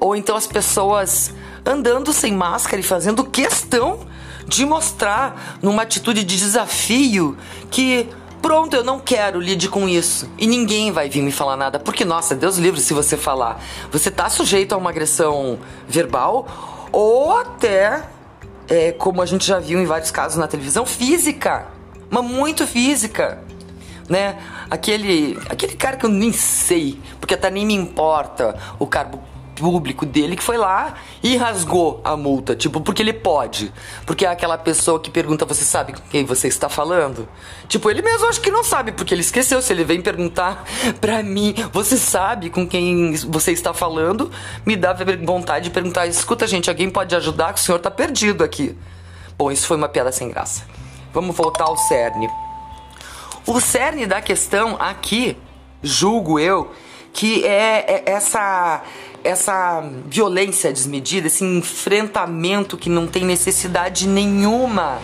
Ou 0.00 0.14
então 0.14 0.36
as 0.36 0.46
pessoas 0.46 1.34
andando 1.66 2.12
sem 2.12 2.32
máscara 2.32 2.80
e 2.80 2.84
fazendo 2.84 3.24
questão 3.24 4.06
de 4.46 4.64
mostrar 4.64 5.58
numa 5.60 5.82
atitude 5.82 6.24
de 6.24 6.36
desafio 6.36 7.36
que 7.70 8.08
pronto, 8.40 8.74
eu 8.74 8.84
não 8.84 8.98
quero 8.98 9.40
lide 9.40 9.68
com 9.68 9.88
isso. 9.88 10.30
E 10.38 10.46
ninguém 10.46 10.92
vai 10.92 11.08
vir 11.08 11.22
me 11.22 11.32
falar 11.32 11.56
nada, 11.56 11.78
porque 11.78 12.04
nossa, 12.04 12.34
Deus 12.34 12.56
livre 12.56 12.80
se 12.80 12.94
você 12.94 13.16
falar. 13.16 13.60
Você 13.90 14.10
tá 14.10 14.30
sujeito 14.30 14.72
a 14.72 14.78
uma 14.78 14.90
agressão 14.90 15.58
verbal 15.86 16.46
ou 16.92 17.36
até 17.36 18.04
é, 18.68 18.92
como 18.92 19.20
a 19.20 19.26
gente 19.26 19.46
já 19.46 19.58
viu 19.58 19.80
em 19.80 19.84
vários 19.84 20.10
casos 20.10 20.38
na 20.38 20.46
televisão, 20.46 20.86
física. 20.86 21.66
Mas 22.08 22.24
muito 22.24 22.66
física 22.66 23.42
né? 24.08 24.38
Aquele, 24.70 25.38
aquele 25.48 25.76
cara 25.76 25.96
que 25.96 26.06
eu 26.06 26.10
nem 26.10 26.32
sei, 26.32 26.98
porque 27.20 27.34
até 27.34 27.50
nem 27.50 27.66
me 27.66 27.74
importa 27.74 28.56
o 28.78 28.86
cargo 28.86 29.20
público 29.58 30.06
dele 30.06 30.36
que 30.36 30.42
foi 30.42 30.56
lá 30.56 30.94
e 31.22 31.36
rasgou 31.36 32.00
a 32.04 32.16
multa, 32.16 32.54
tipo, 32.54 32.80
porque 32.80 33.02
ele 33.02 33.12
pode. 33.12 33.72
Porque 34.06 34.24
é 34.24 34.28
aquela 34.28 34.56
pessoa 34.56 35.00
que 35.00 35.10
pergunta, 35.10 35.44
você 35.44 35.64
sabe 35.64 35.92
com 35.92 36.02
quem 36.08 36.24
você 36.24 36.46
está 36.46 36.68
falando? 36.68 37.28
Tipo, 37.66 37.90
ele 37.90 38.00
mesmo 38.00 38.26
acho 38.26 38.40
que 38.40 38.50
não 38.50 38.62
sabe, 38.62 38.92
porque 38.92 39.12
ele 39.12 39.20
esqueceu. 39.20 39.60
Se 39.60 39.72
ele 39.72 39.84
vem 39.84 40.00
perguntar 40.00 40.64
pra 41.00 41.22
mim, 41.22 41.54
você 41.72 41.96
sabe 41.96 42.50
com 42.50 42.66
quem 42.66 43.14
você 43.28 43.52
está 43.52 43.74
falando? 43.74 44.30
Me 44.64 44.76
dá 44.76 44.96
vontade 45.24 45.64
de 45.64 45.70
perguntar, 45.70 46.06
escuta, 46.06 46.46
gente, 46.46 46.70
alguém 46.70 46.88
pode 46.88 47.14
ajudar? 47.16 47.52
Que 47.52 47.60
o 47.60 47.62
senhor 47.62 47.80
tá 47.80 47.90
perdido 47.90 48.44
aqui. 48.44 48.76
Bom, 49.36 49.50
isso 49.50 49.66
foi 49.66 49.76
uma 49.76 49.88
piada 49.88 50.12
sem 50.12 50.28
graça. 50.28 50.62
Vamos 51.12 51.36
voltar 51.36 51.64
ao 51.64 51.76
cerne. 51.76 52.28
O 53.48 53.62
cerne 53.62 54.04
da 54.04 54.20
questão 54.20 54.76
aqui, 54.78 55.34
julgo 55.82 56.38
eu, 56.38 56.70
que 57.14 57.46
é, 57.46 58.02
é 58.06 58.12
essa 58.12 58.82
essa 59.24 59.82
violência 60.04 60.70
desmedida, 60.70 61.28
esse 61.28 61.42
enfrentamento 61.42 62.76
que 62.76 62.90
não 62.90 63.06
tem 63.06 63.24
necessidade 63.24 64.06
nenhuma, 64.06 64.98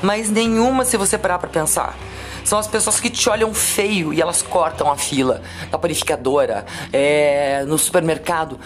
mas 0.00 0.30
nenhuma 0.30 0.84
se 0.84 0.96
você 0.96 1.18
parar 1.18 1.40
para 1.40 1.48
pensar. 1.48 1.98
São 2.44 2.56
as 2.56 2.68
pessoas 2.68 3.00
que 3.00 3.10
te 3.10 3.28
olham 3.28 3.52
feio 3.52 4.14
e 4.14 4.22
elas 4.22 4.42
cortam 4.42 4.88
a 4.88 4.96
fila 4.96 5.42
da 5.68 5.76
panificadora, 5.76 6.66
é, 6.92 7.64
no 7.66 7.76
supermercado. 7.76 8.60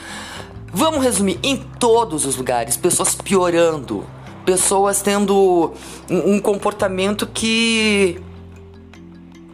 Vamos 0.70 1.02
resumir, 1.02 1.40
em 1.42 1.56
todos 1.56 2.26
os 2.26 2.36
lugares, 2.36 2.76
pessoas 2.76 3.14
piorando, 3.14 4.04
pessoas 4.44 5.00
tendo 5.00 5.72
um, 6.10 6.34
um 6.34 6.38
comportamento 6.38 7.26
que 7.26 8.20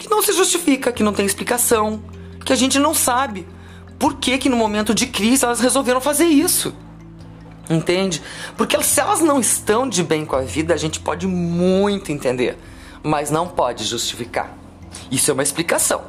que 0.09 0.15
não 0.15 0.23
se 0.23 0.33
justifica, 0.33 0.91
que 0.91 1.03
não 1.03 1.13
tem 1.13 1.27
explicação, 1.27 2.03
que 2.45 2.53
a 2.53 2.57
gente 2.57 2.79
não 2.79 2.95
sabe 2.95 3.47
por 3.99 4.15
que, 4.15 4.39
que 4.39 4.49
no 4.49 4.57
momento 4.57 4.95
de 4.95 5.07
crise 5.07 5.45
elas 5.45 5.61
resolveram 5.61 6.01
fazer 6.01 6.25
isso. 6.25 6.75
Entende? 7.69 8.23
Porque 8.57 8.83
se 8.83 9.01
elas 9.01 9.21
não 9.21 9.39
estão 9.39 9.87
de 9.87 10.03
bem 10.03 10.25
com 10.25 10.35
a 10.35 10.41
vida, 10.41 10.73
a 10.73 10.77
gente 10.79 10.99
pode 11.01 11.27
muito 11.27 12.11
entender, 12.11 12.57
mas 13.03 13.31
não 13.31 13.47
pode 13.47 13.85
justificar. 13.85 14.57
Isso 15.11 15.31
é 15.31 15.35
uma 15.35 15.43
explicação, 15.43 16.03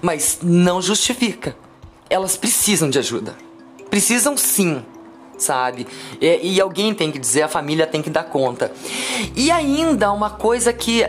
mas 0.00 0.38
não 0.40 0.80
justifica. 0.80 1.56
Elas 2.08 2.36
precisam 2.36 2.88
de 2.88 3.00
ajuda. 3.00 3.34
Precisam 3.90 4.36
sim, 4.36 4.84
sabe? 5.36 5.88
E, 6.20 6.54
e 6.54 6.60
alguém 6.60 6.94
tem 6.94 7.10
que 7.10 7.18
dizer, 7.18 7.42
a 7.42 7.48
família 7.48 7.86
tem 7.86 8.00
que 8.00 8.10
dar 8.10 8.24
conta. 8.24 8.70
E 9.34 9.50
ainda 9.50 10.12
uma 10.12 10.30
coisa 10.30 10.72
que, 10.72 11.04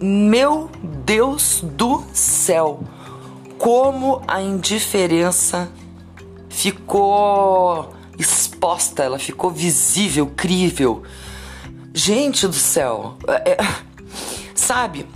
meu 0.00 0.70
Deus 0.82 1.60
do 1.62 2.02
céu, 2.14 2.80
como 3.58 4.22
a 4.26 4.40
indiferença 4.40 5.70
ficou 6.48 7.92
exposta, 8.18 9.02
ela 9.02 9.18
ficou 9.18 9.50
visível, 9.50 10.26
crível. 10.34 11.02
Gente 11.92 12.46
do 12.46 12.54
céu, 12.54 13.16
é, 13.28 13.52
é, 13.52 13.58
sabe? 14.54 15.06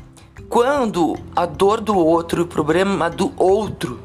Quando 0.48 1.16
a 1.34 1.46
dor 1.46 1.80
do 1.80 1.96
outro, 1.96 2.42
o 2.42 2.46
problema 2.46 3.08
do 3.08 3.32
outro 3.36 4.00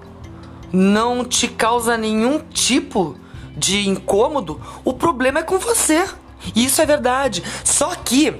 não 0.71 1.25
te 1.25 1.47
causa 1.47 1.97
nenhum 1.97 2.39
tipo 2.39 3.15
de 3.57 3.89
incômodo, 3.89 4.61
o 4.85 4.93
problema 4.93 5.39
é 5.39 5.43
com 5.43 5.59
você. 5.59 6.07
Isso 6.55 6.81
é 6.81 6.85
verdade. 6.85 7.43
Só 7.65 7.93
que 7.95 8.33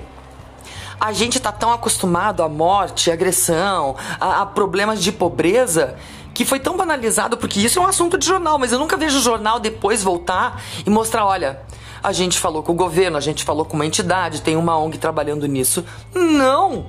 a 0.99 1.13
gente 1.13 1.39
tá 1.39 1.51
tão 1.51 1.71
acostumado 1.71 2.43
à 2.43 2.49
morte, 2.49 3.09
à 3.09 3.13
agressão, 3.13 3.95
a, 4.19 4.41
a 4.41 4.45
problemas 4.45 5.01
de 5.01 5.11
pobreza 5.11 5.95
que 6.33 6.45
foi 6.45 6.59
tão 6.59 6.77
banalizado, 6.77 7.37
porque 7.37 7.59
isso 7.59 7.79
é 7.79 7.81
um 7.81 7.87
assunto 7.87 8.17
de 8.17 8.25
jornal, 8.25 8.57
mas 8.57 8.71
eu 8.71 8.79
nunca 8.79 8.95
vejo 8.95 9.17
o 9.17 9.21
jornal 9.21 9.59
depois 9.59 10.03
voltar 10.03 10.61
e 10.85 10.89
mostrar, 10.89 11.25
olha, 11.25 11.61
a 12.01 12.11
gente 12.11 12.39
falou 12.39 12.63
com 12.63 12.71
o 12.71 12.75
governo, 12.75 13.17
a 13.17 13.21
gente 13.21 13.43
falou 13.43 13.65
com 13.65 13.75
uma 13.75 13.85
entidade, 13.85 14.41
tem 14.41 14.55
uma 14.55 14.77
ONG 14.77 14.97
trabalhando 14.97 15.45
nisso. 15.47 15.83
Não! 16.13 16.85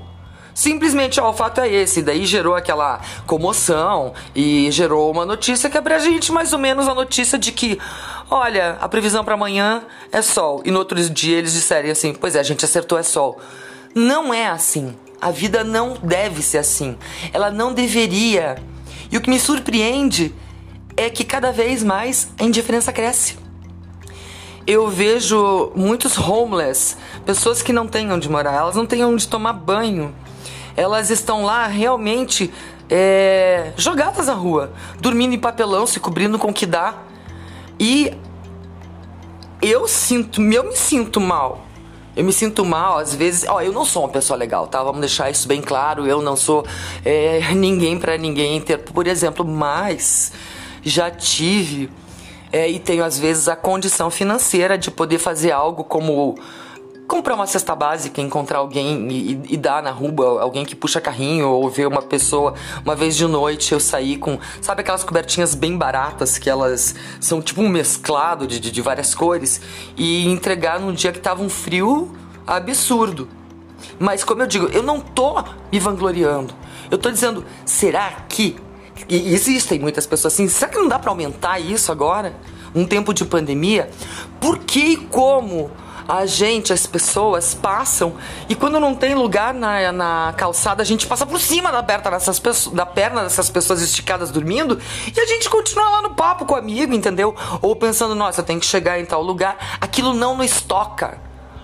Simplesmente, 0.55 1.21
ó, 1.21 1.31
o 1.31 1.33
fato 1.33 1.61
é 1.61 1.69
esse. 1.69 2.03
Daí 2.03 2.27
gerou 2.27 2.55
aquela 2.55 3.01
comoção 3.27 4.13
e 4.35 4.71
gerou 4.71 5.11
uma 5.11 5.25
notícia 5.25 5.71
que 5.71 5.79
abre 5.79 5.95
a 5.95 5.99
gente 5.99 6.31
mais 6.31 6.53
ou 6.53 6.59
menos 6.59 6.87
a 6.87 6.95
notícia 6.95 7.39
de 7.39 7.51
que, 7.51 7.79
olha, 8.31 8.77
a 8.81 8.89
previsão 8.89 9.25
para 9.25 9.35
amanhã 9.35 9.83
é 10.13 10.21
sol. 10.23 10.61
E 10.65 10.71
no 10.71 10.79
outro 10.79 11.01
dia 11.09 11.39
eles 11.39 11.53
disserem 11.53 11.91
assim: 11.91 12.13
pois 12.13 12.37
é, 12.37 12.41
a 12.41 12.43
gente 12.43 12.65
acertou, 12.65 12.99
é 12.99 13.03
sol. 13.03 13.41
Não 13.95 14.33
é 14.33 14.49
assim. 14.49 14.95
A 15.21 15.31
vida 15.31 15.65
não 15.65 15.95
deve 16.03 16.43
ser 16.43 16.59
assim. 16.59 16.97
Ela 17.33 17.51
não 17.51 17.75
deveria. 17.75 18.57
E 19.11 19.17
o 19.17 19.21
que 19.21 19.29
me 19.29 19.41
surpreende 19.41 20.35
é 20.97 21.11
que 21.11 21.25
cada 21.25 21.51
vez 21.51 21.83
mais 21.83 22.31
a 22.39 22.45
indiferença 22.45 22.93
cresce. 22.93 23.37
Eu 24.67 24.89
vejo 24.89 25.73
muitos 25.75 26.17
homeless, 26.17 26.97
pessoas 27.27 27.63
que 27.63 27.73
não 27.73 27.89
têm 27.89 28.13
onde 28.13 28.29
morar, 28.29 28.55
elas 28.55 28.77
não 28.77 28.87
têm 28.87 29.05
onde 29.05 29.27
tomar 29.27 29.55
banho. 29.55 30.15
Elas 30.77 31.11
estão 31.11 31.45
lá 31.45 31.67
realmente 31.67 32.53
é, 32.89 33.73
jogadas 33.77 34.29
na 34.29 34.35
rua, 34.35 34.73
dormindo 35.01 35.35
em 35.35 35.39
papelão, 35.39 35.87
se 35.87 35.99
cobrindo 35.99 36.39
com 36.39 36.49
o 36.49 36.53
que 36.53 36.67
dá. 36.67 36.95
E 37.79 38.13
eu 39.61 39.89
sinto, 39.89 40.41
eu 40.41 40.65
me 40.65 40.77
sinto 40.77 41.21
mal 41.21 41.70
eu 42.21 42.25
me 42.25 42.35
sinto 42.35 42.67
mal, 42.67 42.99
às 42.99 43.15
vezes. 43.15 43.47
Ó, 43.49 43.63
eu 43.63 43.73
não 43.73 43.83
sou 43.83 44.03
uma 44.03 44.11
pessoa 44.11 44.37
legal, 44.37 44.67
tá? 44.67 44.83
Vamos 44.83 45.01
deixar 45.01 45.31
isso 45.31 45.49
bem 45.49 45.63
claro. 45.63 46.07
Eu 46.07 46.21
não 46.21 46.37
sou 46.37 46.67
é, 47.03 47.41
ninguém 47.57 47.99
para 47.99 48.19
ninguém 48.19 48.61
por 48.93 49.07
exemplo, 49.07 49.43
mas 49.43 50.31
já 50.83 51.11
tive 51.11 51.89
é, 52.53 52.69
e 52.69 52.79
tenho 52.79 53.03
às 53.03 53.19
vezes 53.19 53.49
a 53.49 53.57
condição 53.57 54.11
financeira 54.11 54.77
de 54.77 54.91
poder 54.91 55.19
fazer 55.19 55.51
algo 55.51 55.83
como 55.83 56.39
comprar 57.11 57.35
uma 57.35 57.47
cesta 57.47 57.75
básica, 57.75 58.21
encontrar 58.21 58.59
alguém 58.59 59.11
e, 59.11 59.43
e, 59.51 59.57
dar 59.57 59.83
na 59.83 59.91
rua, 59.91 60.41
alguém 60.41 60.65
que 60.65 60.77
puxa 60.77 61.01
carrinho, 61.01 61.49
ou 61.49 61.69
ver 61.69 61.89
uma 61.89 62.01
pessoa. 62.01 62.55
Uma 62.85 62.95
vez 62.95 63.17
de 63.17 63.27
noite 63.27 63.73
eu 63.73 63.81
saí 63.81 64.17
com, 64.17 64.39
sabe 64.63 64.83
aquelas 64.83 65.03
cobertinhas 65.03 65.57
bem 65.57 65.77
baratas 65.77 66.39
que 66.39 66.49
elas 66.49 66.95
são 67.21 67.43
tipo 67.43 67.61
um 67.63 67.69
mesclado 67.69 68.47
de, 68.47 68.61
de, 68.61 68.71
de 68.71 68.81
várias 68.81 69.13
cores, 69.13 69.61
e 69.97 70.29
entregar 70.29 70.79
num 70.79 70.93
dia 70.93 71.11
que 71.11 71.19
tava 71.19 71.43
um 71.43 71.49
frio 71.49 72.15
absurdo. 72.47 73.29
Mas 73.99 74.23
como 74.23 74.43
eu 74.43 74.47
digo, 74.47 74.67
eu 74.67 74.83
não 74.83 75.01
tô 75.01 75.43
me 75.73 75.81
vangloriando. 75.81 76.55
Eu 76.93 76.97
tô 76.97 77.11
dizendo, 77.11 77.45
será 77.67 78.25
que 78.29 78.57
e 79.09 79.35
existem 79.35 79.81
muitas 79.81 80.07
pessoas 80.07 80.35
assim, 80.35 80.47
será 80.47 80.71
que 80.71 80.79
não 80.79 80.87
dá 80.87 80.99
para 80.99 81.11
aumentar 81.11 81.59
isso 81.59 81.91
agora? 81.91 82.37
Um 82.73 82.87
tempo 82.87 83.13
de 83.13 83.25
pandemia? 83.25 83.91
Por 84.41 84.59
que 84.59 84.93
e 84.93 84.97
como 84.97 85.73
a 86.11 86.27
gente, 86.27 86.73
as 86.73 86.89
pessoas 86.89 87.55
passam 87.55 88.15
e 88.49 88.57
quando 88.57 88.81
não 88.81 88.97
tem 88.97 89.15
lugar 89.15 89.55
na, 89.55 89.93
na 89.93 90.35
calçada, 90.37 90.83
a 90.83 90.85
gente 90.85 91.07
passa 91.07 91.25
por 91.25 91.39
cima 91.39 91.71
da 91.71 91.85
perna, 91.85 92.11
dessas 92.11 92.67
da 92.67 92.85
perna 92.85 93.23
dessas 93.23 93.49
pessoas 93.49 93.81
esticadas 93.81 94.33
dormindo 94.33 94.77
e 95.17 95.21
a 95.21 95.27
gente 95.27 95.49
continua 95.49 95.89
lá 95.89 96.03
no 96.03 96.11
papo 96.11 96.45
com 96.45 96.55
o 96.55 96.57
amigo, 96.57 96.93
entendeu? 96.93 97.33
Ou 97.63 97.77
pensando, 97.77 98.17
nossa, 98.17 98.41
eu 98.41 98.45
tenho 98.45 98.59
que 98.59 98.67
chegar 98.67 98.99
em 98.99 99.05
tal 99.05 99.23
lugar. 99.23 99.79
Aquilo 99.81 100.13
não 100.13 100.37
nos 100.37 100.61
toca. 100.61 101.17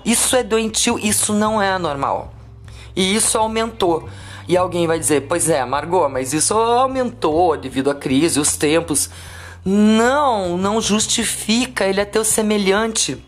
Isso 0.04 0.36
é 0.36 0.44
doentio, 0.44 0.96
isso 0.96 1.32
não 1.32 1.60
é 1.60 1.76
normal. 1.76 2.32
E 2.94 3.16
isso 3.16 3.36
aumentou. 3.36 4.08
E 4.46 4.56
alguém 4.56 4.86
vai 4.86 5.00
dizer, 5.00 5.22
pois 5.22 5.50
é, 5.50 5.64
Margot, 5.64 6.08
mas 6.08 6.32
isso 6.32 6.54
aumentou 6.54 7.56
devido 7.56 7.90
à 7.90 7.96
crise, 7.96 8.38
os 8.38 8.56
tempos. 8.56 9.10
Não, 9.64 10.56
não 10.56 10.80
justifica, 10.80 11.84
ele 11.84 12.00
é 12.00 12.04
teu 12.04 12.24
semelhante. 12.24 13.20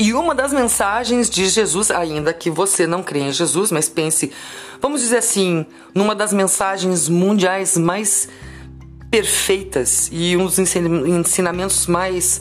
E 0.00 0.14
uma 0.14 0.32
das 0.32 0.52
mensagens 0.52 1.28
de 1.28 1.48
Jesus, 1.48 1.90
ainda 1.90 2.32
que 2.32 2.48
você 2.48 2.86
não 2.86 3.02
crê 3.02 3.18
em 3.18 3.32
Jesus, 3.32 3.72
mas 3.72 3.88
pense, 3.88 4.30
vamos 4.80 5.00
dizer 5.00 5.16
assim, 5.16 5.66
numa 5.92 6.14
das 6.14 6.32
mensagens 6.32 7.08
mundiais 7.08 7.76
mais 7.76 8.28
perfeitas 9.10 10.08
e 10.12 10.36
um 10.36 10.46
dos 10.46 10.56
ensinamentos 10.56 11.88
mais 11.88 12.40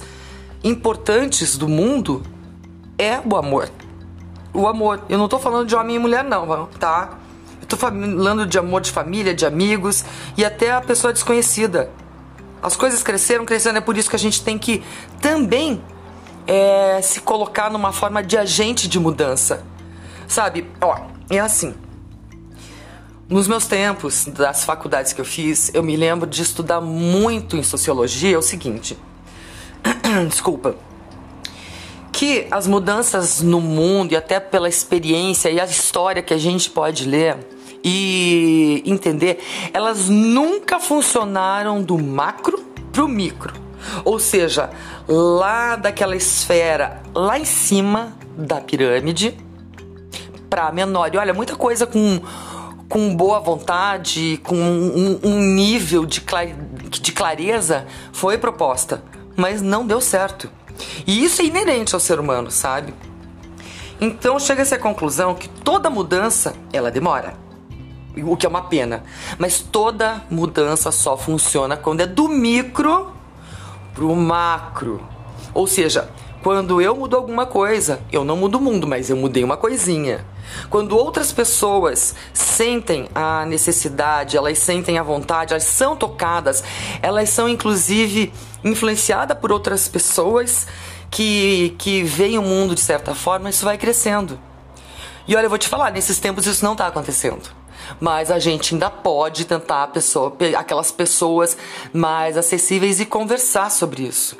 importantes 0.63 1.57
do 1.57 1.67
mundo 1.67 2.21
é 2.95 3.19
o 3.25 3.35
amor. 3.35 3.71
O 4.53 4.67
amor. 4.67 5.01
Eu 5.09 5.17
não 5.17 5.27
tô 5.27 5.39
falando 5.39 5.67
de 5.67 5.75
homem 5.75 5.95
e 5.95 5.99
mulher, 5.99 6.23
não, 6.23 6.67
tá? 6.79 7.17
Eu 7.59 7.67
tô 7.67 7.75
falando 7.75 8.45
de 8.45 8.59
amor 8.59 8.81
de 8.81 8.91
família, 8.91 9.33
de 9.33 9.47
amigos 9.47 10.05
e 10.37 10.45
até 10.45 10.71
a 10.71 10.81
pessoa 10.81 11.11
desconhecida. 11.11 11.89
As 12.61 12.75
coisas 12.75 13.01
cresceram, 13.01 13.45
crescendo, 13.45 13.79
é 13.79 13.81
por 13.81 13.97
isso 13.97 14.11
que 14.11 14.15
a 14.15 14.19
gente 14.19 14.43
tem 14.43 14.59
que 14.59 14.83
também 15.19 15.81
é, 16.47 17.01
se 17.01 17.19
colocar 17.19 17.69
numa 17.69 17.91
forma 17.91 18.23
de 18.23 18.37
agente 18.37 18.87
de 18.87 18.99
mudança. 18.99 19.63
Sabe? 20.27 20.65
Ó, 20.81 20.97
é 21.29 21.39
assim. 21.39 21.75
Nos 23.29 23.47
meus 23.47 23.65
tempos 23.65 24.25
das 24.25 24.63
faculdades 24.63 25.11
que 25.11 25.19
eu 25.19 25.25
fiz, 25.25 25.69
eu 25.73 25.83
me 25.83 25.97
lembro 25.97 26.27
de 26.27 26.41
estudar 26.41 26.79
muito 26.79 27.57
em 27.57 27.63
sociologia 27.63 28.35
é 28.35 28.37
o 28.37 28.41
seguinte. 28.41 28.97
Desculpa. 30.29 30.75
Que 32.13 32.47
as 32.49 32.65
mudanças 32.65 33.41
no 33.41 33.59
mundo 33.59 34.13
e 34.13 34.15
até 34.15 34.39
pela 34.39 34.69
experiência 34.69 35.49
e 35.49 35.59
a 35.59 35.65
história 35.65 36.23
que 36.23 36.33
a 36.33 36.37
gente 36.37 36.69
pode 36.69 37.05
ler 37.05 37.37
e 37.83 38.81
entender, 38.85 39.39
elas 39.73 40.09
nunca 40.09 40.79
funcionaram 40.79 41.81
do 41.83 41.97
macro 41.97 42.57
pro 42.91 43.07
micro 43.07 43.66
Ou 44.03 44.19
seja, 44.19 44.69
lá 45.07 45.75
daquela 45.75 46.15
esfera, 46.15 47.01
lá 47.13 47.39
em 47.39 47.45
cima 47.45 48.13
da 48.37 48.61
pirâmide, 48.61 49.37
para 50.49 50.71
menor. 50.71 51.13
E 51.13 51.17
olha, 51.17 51.33
muita 51.33 51.55
coisa 51.55 51.85
com, 51.85 52.21
com 52.87 53.15
boa 53.15 53.39
vontade, 53.39 54.39
com 54.43 54.55
um, 54.55 55.19
um 55.23 55.39
nível 55.39 56.05
de, 56.05 56.23
de 56.89 57.11
clareza 57.11 57.85
foi 58.11 58.37
proposta, 58.37 59.03
mas 59.35 59.61
não 59.61 59.85
deu 59.85 60.01
certo. 60.01 60.49
E 61.05 61.23
isso 61.23 61.41
é 61.41 61.45
inerente 61.45 61.93
ao 61.95 61.99
ser 61.99 62.19
humano, 62.19 62.51
sabe? 62.51 62.93
Então 63.99 64.39
chega-se 64.39 64.75
à 64.75 64.79
conclusão 64.79 65.33
que 65.33 65.49
toda 65.49 65.89
mudança 65.89 66.53
ela 66.71 66.91
demora. 66.91 67.33
O 68.23 68.35
que 68.35 68.45
é 68.45 68.49
uma 68.49 68.63
pena. 68.63 69.03
Mas 69.37 69.59
toda 69.59 70.23
mudança 70.29 70.91
só 70.91 71.17
funciona 71.17 71.75
quando 71.77 72.01
é 72.01 72.07
do 72.07 72.27
micro 72.27 73.11
pro 73.97 74.15
macro. 74.15 75.01
Ou 75.55 75.65
seja, 75.65 76.07
quando 76.43 76.79
eu 76.79 76.95
mudo 76.95 77.15
alguma 77.15 77.47
coisa, 77.47 77.99
eu 78.11 78.23
não 78.23 78.37
mudo 78.37 78.59
o 78.59 78.61
mundo, 78.61 78.85
mas 78.85 79.09
eu 79.09 79.17
mudei 79.17 79.43
uma 79.43 79.57
coisinha. 79.57 80.23
Quando 80.69 80.95
outras 80.95 81.31
pessoas 81.31 82.13
sentem 82.31 83.09
a 83.15 83.43
necessidade, 83.47 84.37
elas 84.37 84.59
sentem 84.59 84.99
a 84.99 85.03
vontade, 85.03 85.51
elas 85.51 85.63
são 85.63 85.95
tocadas, 85.95 86.63
elas 87.01 87.31
são 87.31 87.49
inclusive 87.49 88.31
influenciadas 88.63 89.35
por 89.39 89.51
outras 89.51 89.87
pessoas 89.87 90.67
que, 91.09 91.75
que 91.79 92.03
veem 92.03 92.37
o 92.37 92.43
mundo 92.43 92.75
de 92.75 92.81
certa 92.81 93.15
forma, 93.15 93.49
isso 93.49 93.65
vai 93.65 93.79
crescendo. 93.79 94.39
E 95.27 95.35
olha, 95.35 95.47
eu 95.47 95.49
vou 95.49 95.57
te 95.57 95.67
falar, 95.67 95.91
nesses 95.91 96.19
tempos 96.19 96.45
isso 96.45 96.63
não 96.63 96.73
está 96.73 96.85
acontecendo. 96.85 97.49
Mas 97.99 98.31
a 98.31 98.39
gente 98.39 98.73
ainda 98.73 98.89
pode 98.89 99.45
tentar 99.45 99.87
pessoa, 99.87 100.35
aquelas 100.57 100.91
pessoas 100.91 101.57
mais 101.93 102.37
acessíveis 102.37 102.99
e 102.99 103.05
conversar 103.05 103.71
sobre 103.71 104.03
isso. 104.03 104.37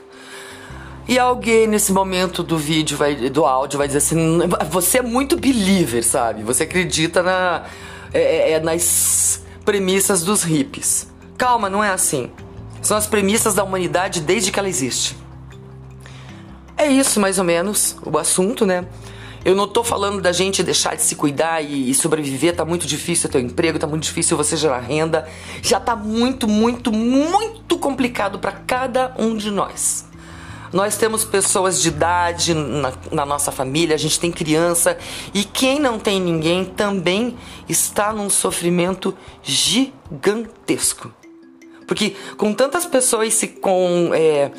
E 1.08 1.18
alguém 1.18 1.68
nesse 1.68 1.94
momento 1.94 2.44
do 2.44 2.58
vídeo, 2.58 2.98
vai, 2.98 3.16
do 3.16 3.46
áudio, 3.46 3.78
vai 3.78 3.88
dizer 3.88 4.00
assim: 4.00 4.40
você 4.70 4.98
é 4.98 5.02
muito 5.02 5.38
believer, 5.38 6.04
sabe? 6.04 6.44
Você 6.44 6.64
acredita 6.64 7.24
na, 7.24 7.64
é, 8.14 8.20
é, 8.20 8.52
é, 8.52 8.60
nas 8.60 9.42
premissas 9.64 10.24
dos 10.24 10.44
hippies. 10.44 11.08
Calma, 11.38 11.70
não 11.70 11.84
é 11.84 11.92
assim. 11.92 12.30
São 12.82 12.98
as 12.98 13.08
premissas 13.08 13.54
da 13.54 13.64
humanidade 13.64 14.20
desde 14.20 14.52
que 14.52 14.60
ela 14.60 14.68
existe. 14.68 15.16
É 16.78 16.88
isso, 16.88 17.20
mais 17.20 17.40
ou 17.40 17.46
menos, 17.46 17.98
o 18.06 18.18
assunto, 18.18 18.66
né? 18.66 18.86
Eu 19.48 19.56
não 19.56 19.66
tô 19.66 19.82
falando 19.82 20.22
da 20.22 20.34
gente 20.34 20.62
deixar 20.62 20.98
de 20.98 21.02
se 21.02 21.16
cuidar 21.16 21.62
e, 21.62 21.90
e 21.90 21.96
sobreviver, 21.96 22.54
tá 22.54 22.66
muito 22.66 22.86
difícil 22.86 23.30
ter 23.30 23.38
um 23.38 23.46
emprego, 23.46 23.80
tá 23.80 23.88
muito 23.88 24.04
difícil 24.04 24.36
você 24.36 24.58
gerar 24.58 24.80
renda. 24.80 25.26
Já 25.62 25.80
tá 25.80 25.96
muito, 25.96 26.50
muito, 26.50 26.92
muito 26.92 27.78
complicado 27.78 28.40
para 28.40 28.52
cada 28.52 29.16
um 29.18 29.38
de 29.38 29.50
nós. 29.50 30.06
Nós 30.74 30.98
temos 30.98 31.24
pessoas 31.24 31.82
de 31.82 31.88
idade 31.88 32.54
na, 32.54 32.92
na, 33.10 33.26
nossa 33.26 33.50
família, 33.50 33.96
a 33.96 33.98
gente 33.98 34.20
tem 34.20 34.34
criança 34.34 34.98
e 35.34 35.46
quem 35.46 35.80
não 35.80 35.98
tem 35.98 36.20
ninguém 36.20 36.66
também 36.66 37.38
está 37.70 38.12
num 38.12 38.30
sofrimento 38.30 39.16
gigantesco. 39.42 41.10
Porque 41.88 42.18
com 42.36 42.54
tantas 42.54 42.86
pessoas 42.86 43.34
se, 43.34 43.48
com, 43.48 44.12
é, 44.14 44.52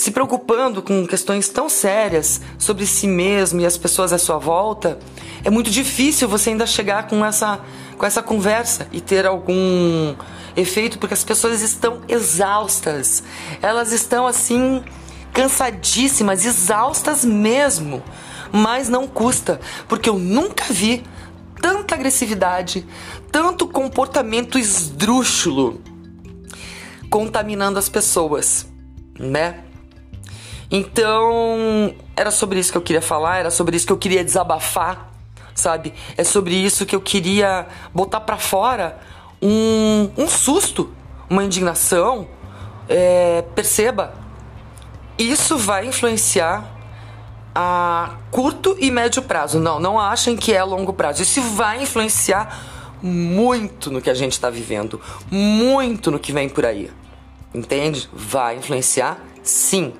se 0.00 0.12
preocupando 0.12 0.80
com 0.80 1.06
questões 1.06 1.50
tão 1.50 1.68
sérias 1.68 2.40
sobre 2.58 2.86
si 2.86 3.06
mesmo 3.06 3.60
e 3.60 3.66
as 3.66 3.76
pessoas 3.76 4.14
à 4.14 4.18
sua 4.18 4.38
volta, 4.38 4.98
é 5.44 5.50
muito 5.50 5.70
difícil 5.70 6.26
você 6.26 6.48
ainda 6.48 6.66
chegar 6.66 7.06
com 7.06 7.22
essa, 7.22 7.60
com 7.98 8.06
essa 8.06 8.22
conversa 8.22 8.88
e 8.92 8.98
ter 8.98 9.26
algum 9.26 10.14
efeito, 10.56 10.98
porque 10.98 11.12
as 11.12 11.22
pessoas 11.22 11.60
estão 11.60 12.00
exaustas. 12.08 13.22
Elas 13.60 13.92
estão 13.92 14.26
assim 14.26 14.82
cansadíssimas, 15.34 16.46
exaustas 16.46 17.22
mesmo. 17.22 18.02
Mas 18.50 18.88
não 18.88 19.06
custa, 19.06 19.60
porque 19.86 20.08
eu 20.08 20.18
nunca 20.18 20.64
vi 20.70 21.04
tanta 21.60 21.94
agressividade, 21.94 22.86
tanto 23.30 23.68
comportamento 23.68 24.58
esdrúxulo 24.58 25.82
contaminando 27.10 27.78
as 27.78 27.90
pessoas, 27.90 28.66
né? 29.18 29.64
Então, 30.70 31.94
era 32.16 32.30
sobre 32.30 32.58
isso 32.58 32.70
que 32.70 32.78
eu 32.78 32.82
queria 32.82 33.02
falar, 33.02 33.38
era 33.38 33.50
sobre 33.50 33.76
isso 33.76 33.86
que 33.86 33.92
eu 33.92 33.98
queria 33.98 34.22
desabafar, 34.22 35.10
sabe? 35.54 35.92
É 36.16 36.22
sobre 36.22 36.54
isso 36.54 36.86
que 36.86 36.94
eu 36.94 37.00
queria 37.00 37.66
botar 37.92 38.20
para 38.20 38.36
fora 38.36 39.00
um, 39.42 40.10
um 40.16 40.28
susto, 40.28 40.92
uma 41.28 41.42
indignação. 41.42 42.28
É, 42.88 43.42
perceba, 43.54 44.14
isso 45.18 45.58
vai 45.58 45.86
influenciar 45.86 46.78
a 47.54 48.16
curto 48.30 48.76
e 48.78 48.90
médio 48.90 49.22
prazo. 49.22 49.58
Não, 49.58 49.80
não 49.80 49.98
achem 49.98 50.36
que 50.36 50.52
é 50.52 50.58
a 50.58 50.64
longo 50.64 50.92
prazo. 50.92 51.22
Isso 51.22 51.42
vai 51.42 51.82
influenciar 51.82 52.98
muito 53.02 53.90
no 53.90 54.00
que 54.00 54.10
a 54.10 54.14
gente 54.14 54.32
está 54.32 54.50
vivendo, 54.50 55.00
muito 55.30 56.10
no 56.10 56.18
que 56.18 56.32
vem 56.32 56.48
por 56.48 56.64
aí. 56.64 56.90
Entende? 57.52 58.08
Vai 58.12 58.56
influenciar 58.56 59.18
sim. 59.42 59.92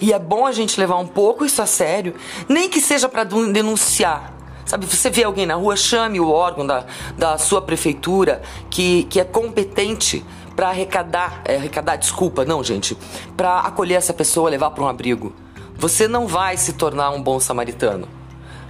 E 0.00 0.12
é 0.12 0.18
bom 0.18 0.46
a 0.46 0.52
gente 0.52 0.78
levar 0.78 0.96
um 0.96 1.06
pouco 1.06 1.44
isso 1.44 1.60
a 1.62 1.66
sério, 1.66 2.14
nem 2.48 2.68
que 2.68 2.80
seja 2.80 3.08
para 3.08 3.24
denunciar. 3.24 4.34
Sabe, 4.64 4.84
você 4.84 5.08
vê 5.10 5.22
alguém 5.22 5.46
na 5.46 5.54
rua, 5.54 5.76
chame 5.76 6.18
o 6.18 6.28
órgão 6.28 6.66
da, 6.66 6.86
da 7.16 7.38
sua 7.38 7.62
prefeitura 7.62 8.42
que, 8.68 9.04
que 9.04 9.20
é 9.20 9.24
competente 9.24 10.24
para 10.56 10.70
arrecadar, 10.70 11.42
é, 11.44 11.56
arrecadar, 11.56 11.96
desculpa, 11.96 12.44
não, 12.44 12.64
gente, 12.64 12.96
para 13.36 13.60
acolher 13.60 13.94
essa 13.94 14.12
pessoa, 14.12 14.50
levar 14.50 14.70
para 14.70 14.82
um 14.82 14.88
abrigo. 14.88 15.32
Você 15.76 16.08
não 16.08 16.26
vai 16.26 16.56
se 16.56 16.72
tornar 16.72 17.10
um 17.10 17.22
bom 17.22 17.38
samaritano, 17.38 18.08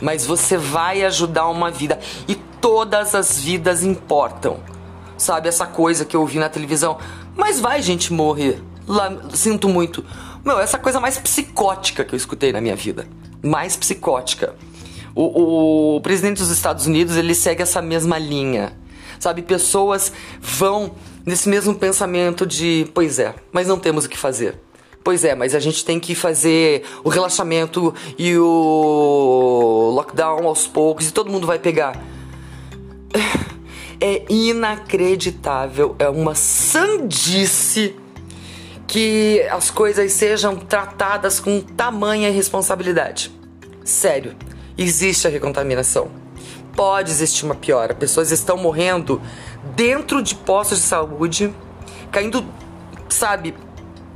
mas 0.00 0.26
você 0.26 0.58
vai 0.58 1.02
ajudar 1.04 1.48
uma 1.48 1.70
vida 1.70 1.98
e 2.28 2.34
todas 2.34 3.14
as 3.14 3.38
vidas 3.38 3.82
importam. 3.82 4.58
Sabe 5.16 5.48
essa 5.48 5.66
coisa 5.66 6.04
que 6.04 6.14
eu 6.14 6.26
vi 6.26 6.38
na 6.38 6.48
televisão? 6.48 6.98
Mas 7.34 7.58
vai 7.60 7.80
gente 7.80 8.12
morrer. 8.12 8.62
Lá, 8.86 9.10
sinto 9.32 9.68
muito. 9.68 10.04
Meu, 10.46 10.60
essa 10.60 10.78
coisa 10.78 11.00
mais 11.00 11.18
psicótica 11.18 12.04
que 12.04 12.14
eu 12.14 12.16
escutei 12.16 12.52
na 12.52 12.60
minha 12.60 12.76
vida. 12.76 13.04
Mais 13.42 13.76
psicótica. 13.76 14.54
O, 15.12 15.96
o 15.96 16.00
presidente 16.00 16.38
dos 16.38 16.50
Estados 16.50 16.86
Unidos, 16.86 17.16
ele 17.16 17.34
segue 17.34 17.62
essa 17.62 17.82
mesma 17.82 18.16
linha. 18.16 18.72
Sabe, 19.18 19.42
pessoas 19.42 20.12
vão 20.40 20.94
nesse 21.24 21.48
mesmo 21.48 21.74
pensamento 21.74 22.46
de, 22.46 22.88
pois 22.94 23.18
é, 23.18 23.34
mas 23.50 23.66
não 23.66 23.76
temos 23.76 24.04
o 24.04 24.08
que 24.08 24.16
fazer. 24.16 24.54
Pois 25.02 25.24
é, 25.24 25.34
mas 25.34 25.52
a 25.52 25.58
gente 25.58 25.84
tem 25.84 25.98
que 25.98 26.14
fazer 26.14 26.84
o 27.02 27.08
relaxamento 27.08 27.92
e 28.16 28.38
o 28.38 29.90
lockdown 29.96 30.46
aos 30.46 30.64
poucos 30.64 31.08
e 31.08 31.12
todo 31.12 31.28
mundo 31.28 31.44
vai 31.44 31.58
pegar. 31.58 32.00
É 33.98 34.24
inacreditável, 34.28 35.96
é 35.98 36.08
uma 36.08 36.34
sandice 36.34 37.96
que 38.86 39.42
as 39.50 39.70
coisas 39.70 40.12
sejam 40.12 40.56
tratadas 40.56 41.40
com 41.40 41.60
tamanha 41.60 42.30
responsabilidade. 42.30 43.30
Sério, 43.84 44.36
existe 44.78 45.26
a 45.26 45.30
recontaminação. 45.30 46.08
Pode 46.74 47.10
existir 47.10 47.44
uma 47.44 47.54
piora. 47.54 47.94
Pessoas 47.94 48.30
estão 48.30 48.56
morrendo 48.56 49.20
dentro 49.74 50.22
de 50.22 50.34
postos 50.34 50.78
de 50.78 50.84
saúde, 50.84 51.54
caindo, 52.10 52.44
sabe, 53.08 53.54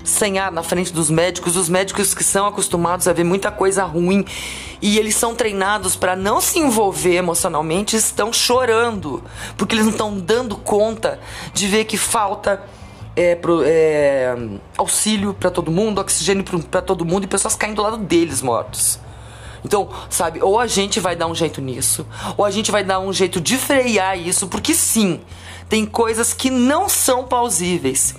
sem 0.05 0.39
ar 0.39 0.51
na 0.51 0.63
frente 0.63 0.93
dos 0.93 1.11
médicos, 1.11 1.57
os 1.57 1.69
médicos 1.69 2.15
que 2.15 2.25
são 2.25 2.47
acostumados 2.47 3.07
a 3.07 3.13
ver 3.13 3.25
muita 3.25 3.51
coisa 3.51 3.85
ruim 3.85 4.25
e 4.81 4.99
eles 4.99 5.15
são 5.15 5.35
treinados 5.35 5.95
para 5.95 6.17
não 6.17 6.41
se 6.41 6.59
envolver 6.59 7.15
emocionalmente, 7.17 7.97
estão 7.97 8.33
chorando 8.33 9.23
porque 9.57 9.75
eles 9.75 9.85
não 9.85 9.93
estão 9.93 10.19
dando 10.19 10.57
conta 10.57 11.21
de 11.53 11.67
ver 11.67 11.85
que 11.85 11.97
falta 11.97 12.63
é, 13.17 13.35
pro, 13.35 13.63
é, 13.65 14.37
auxílio 14.77 15.35
para 15.35 15.51
todo 15.51 15.71
mundo, 15.71 16.01
oxigênio 16.01 16.45
para 16.71 16.83
todo 16.83 17.05
mundo 17.05 17.25
e 17.25 17.27
pessoas 17.27 17.55
caindo 17.55 17.77
do 17.77 17.83
lado 17.83 17.97
deles 17.99 18.43
mortos. 18.43 18.99
Então, 19.65 19.91
sabe, 20.09 20.43
ou 20.43 20.59
a 20.59 20.67
gente 20.67 21.01
vai 21.01 21.15
dar 21.15 21.27
um 21.27 21.35
jeito 21.35 21.61
nisso, 21.61 22.07
ou 22.37 22.45
a 22.45 22.51
gente 22.51 22.71
vai 22.71 22.83
dar 22.83 22.99
um 23.01 23.13
jeito 23.13 23.41
de 23.41 23.57
frear 23.57 24.19
isso, 24.19 24.49
porque 24.49 24.75
sim, 24.75 25.21
tem 25.69 25.85
coisas 25.85 26.33
que 26.33 26.51
não 26.51 26.89
são 26.89 27.25
plausíveis. 27.25 28.15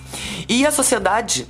E 0.47 0.65
a 0.65 0.71
sociedade, 0.71 1.47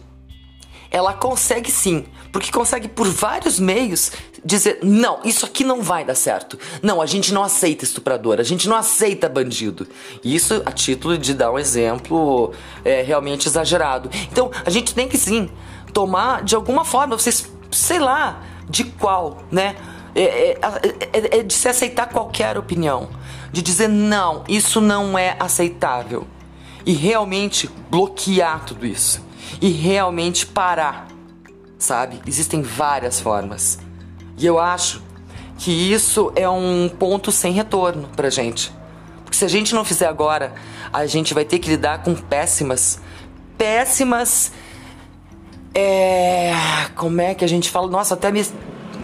ela 0.89 1.13
consegue 1.13 1.69
sim, 1.69 2.05
porque 2.31 2.51
consegue 2.51 2.87
por 2.87 3.07
vários 3.07 3.59
meios 3.59 4.11
dizer: 4.43 4.79
não, 4.81 5.19
isso 5.23 5.45
aqui 5.45 5.63
não 5.63 5.81
vai 5.81 6.03
dar 6.03 6.15
certo. 6.15 6.57
Não, 6.81 7.01
a 7.01 7.05
gente 7.05 7.33
não 7.33 7.43
aceita 7.43 7.83
estuprador, 7.83 8.39
a 8.39 8.43
gente 8.43 8.67
não 8.67 8.75
aceita 8.75 9.29
bandido. 9.29 9.87
Isso 10.23 10.61
a 10.65 10.71
título 10.71 11.17
de 11.17 11.33
dar 11.33 11.51
um 11.51 11.59
exemplo 11.59 12.53
é, 12.83 13.01
realmente 13.01 13.47
exagerado. 13.47 14.09
Então, 14.31 14.51
a 14.65 14.69
gente 14.69 14.93
tem 14.93 15.07
que 15.07 15.17
sim 15.17 15.49
tomar 15.93 16.43
de 16.43 16.55
alguma 16.55 16.85
forma, 16.85 17.17
vocês, 17.17 17.51
sei 17.69 17.99
lá, 17.99 18.41
de 18.69 18.83
qual, 18.85 19.43
né? 19.51 19.75
É, 20.13 20.21
é, 20.23 20.57
é, 21.13 21.39
é 21.39 21.43
de 21.43 21.53
se 21.53 21.69
aceitar 21.69 22.09
qualquer 22.09 22.57
opinião, 22.57 23.09
de 23.51 23.61
dizer 23.61 23.87
não, 23.87 24.43
isso 24.47 24.81
não 24.81 25.17
é 25.17 25.37
aceitável 25.39 26.27
e 26.85 26.93
realmente 26.93 27.69
bloquear 27.89 28.65
tudo 28.65 28.85
isso. 28.85 29.23
e 29.61 29.69
realmente 29.69 30.45
parar, 30.45 31.07
sabe? 31.77 32.19
Existem 32.25 32.61
várias 32.61 33.19
formas. 33.19 33.79
E 34.41 34.45
eu 34.45 34.59
acho 34.59 35.03
que 35.59 35.71
isso 35.71 36.31
é 36.35 36.49
um 36.49 36.89
ponto 36.89 37.31
sem 37.31 37.53
retorno 37.53 38.09
pra 38.15 38.31
gente. 38.31 38.73
Porque 39.23 39.37
se 39.37 39.45
a 39.45 39.47
gente 39.47 39.75
não 39.75 39.85
fizer 39.85 40.07
agora, 40.07 40.55
a 40.91 41.05
gente 41.05 41.35
vai 41.35 41.45
ter 41.45 41.59
que 41.59 41.69
lidar 41.69 42.01
com 42.01 42.15
péssimas, 42.15 42.99
péssimas. 43.55 44.51
É. 45.75 46.53
Como 46.95 47.21
é 47.21 47.35
que 47.35 47.45
a 47.45 47.47
gente 47.47 47.69
fala? 47.69 47.87
Nossa, 47.87 48.15
até 48.15 48.31
me 48.31 48.43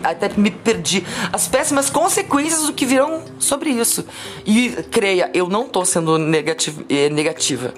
até 0.03 0.29
me 0.35 0.49
perdi. 0.49 1.05
As 1.31 1.47
péssimas 1.47 1.89
consequências 1.89 2.63
do 2.63 2.73
que 2.73 2.85
virão 2.85 3.21
sobre 3.37 3.69
isso. 3.69 4.05
E 4.43 4.69
creia, 4.89 5.29
eu 5.35 5.47
não 5.47 5.67
tô 5.67 5.85
sendo 5.85 6.17
eh, 6.17 7.09
negativa. 7.09 7.73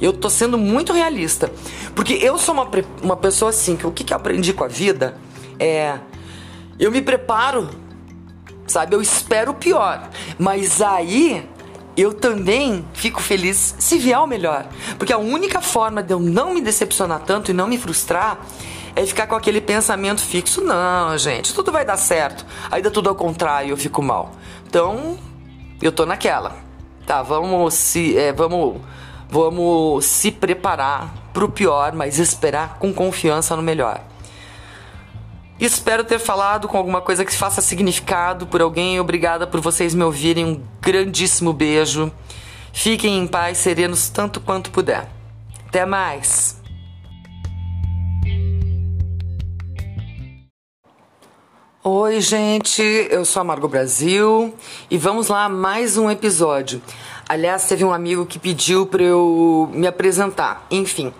Eu 0.00 0.12
tô 0.12 0.28
sendo 0.28 0.58
muito 0.58 0.92
realista. 0.92 1.48
Porque 1.94 2.14
eu 2.14 2.36
sou 2.38 2.54
uma, 2.54 2.68
uma 3.00 3.16
pessoa 3.16 3.50
assim, 3.50 3.76
que 3.76 3.86
o 3.86 3.92
que, 3.92 4.02
que 4.02 4.12
eu 4.12 4.16
aprendi 4.16 4.52
com 4.52 4.64
a 4.64 4.68
vida 4.68 5.16
é. 5.60 5.96
Eu 6.78 6.90
me 6.90 7.00
preparo, 7.00 7.70
sabe? 8.66 8.94
Eu 8.94 9.02
espero 9.02 9.52
o 9.52 9.54
pior. 9.54 10.08
Mas 10.38 10.80
aí 10.82 11.48
eu 11.96 12.12
também 12.12 12.84
fico 12.92 13.20
feliz 13.20 13.76
se 13.78 13.98
vier 13.98 14.18
o 14.18 14.26
melhor. 14.26 14.66
Porque 14.98 15.12
a 15.12 15.18
única 15.18 15.60
forma 15.60 16.02
de 16.02 16.12
eu 16.12 16.18
não 16.18 16.54
me 16.54 16.60
decepcionar 16.60 17.20
tanto 17.20 17.50
e 17.50 17.54
não 17.54 17.68
me 17.68 17.78
frustrar 17.78 18.38
é 18.96 19.04
ficar 19.06 19.26
com 19.26 19.34
aquele 19.34 19.60
pensamento 19.60 20.20
fixo. 20.20 20.60
Não, 20.60 21.16
gente, 21.18 21.54
tudo 21.54 21.70
vai 21.70 21.84
dar 21.84 21.96
certo. 21.96 22.44
Dá 22.82 22.90
tudo 22.90 23.08
ao 23.08 23.14
contrário, 23.14 23.70
eu 23.70 23.76
fico 23.76 24.02
mal. 24.02 24.32
Então, 24.66 25.18
eu 25.80 25.92
tô 25.92 26.04
naquela. 26.06 26.56
Tá, 27.06 27.22
vamos 27.22 27.74
se. 27.74 28.16
É, 28.16 28.32
vamos. 28.32 28.80
Vamos 29.28 30.04
se 30.04 30.30
preparar 30.30 31.12
pro 31.32 31.48
pior, 31.48 31.92
mas 31.92 32.20
esperar 32.20 32.78
com 32.78 32.92
confiança 32.92 33.56
no 33.56 33.62
melhor. 33.62 34.00
Espero 35.64 36.04
ter 36.04 36.18
falado 36.18 36.68
com 36.68 36.76
alguma 36.76 37.00
coisa 37.00 37.24
que 37.24 37.34
faça 37.34 37.62
significado 37.62 38.46
por 38.46 38.60
alguém. 38.60 39.00
Obrigada 39.00 39.46
por 39.46 39.62
vocês 39.62 39.94
me 39.94 40.04
ouvirem. 40.04 40.44
Um 40.44 40.62
grandíssimo 40.78 41.54
beijo. 41.54 42.12
Fiquem 42.70 43.18
em 43.18 43.26
paz, 43.26 43.58
serenos 43.58 44.10
tanto 44.10 44.42
quanto 44.42 44.70
puder. 44.70 45.08
Até 45.66 45.86
mais! 45.86 46.60
Oi, 51.82 52.20
gente, 52.20 52.82
eu 52.82 53.24
sou 53.24 53.40
a 53.40 53.44
Margot 53.44 53.68
Brasil 53.68 54.54
e 54.90 54.98
vamos 54.98 55.28
lá 55.28 55.48
mais 55.48 55.96
um 55.96 56.10
episódio. 56.10 56.82
Aliás, 57.26 57.66
teve 57.66 57.82
um 57.82 57.92
amigo 57.92 58.26
que 58.26 58.38
pediu 58.38 58.84
para 58.84 59.02
eu 59.02 59.70
me 59.72 59.86
apresentar. 59.86 60.66
Enfim, 60.70 61.12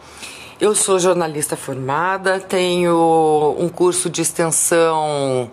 eu 0.61 0.75
sou 0.75 0.99
jornalista 0.99 1.57
formada, 1.57 2.39
tenho 2.39 3.57
um 3.59 3.69
curso 3.69 4.09
de 4.09 4.23
extensão 4.23 5.51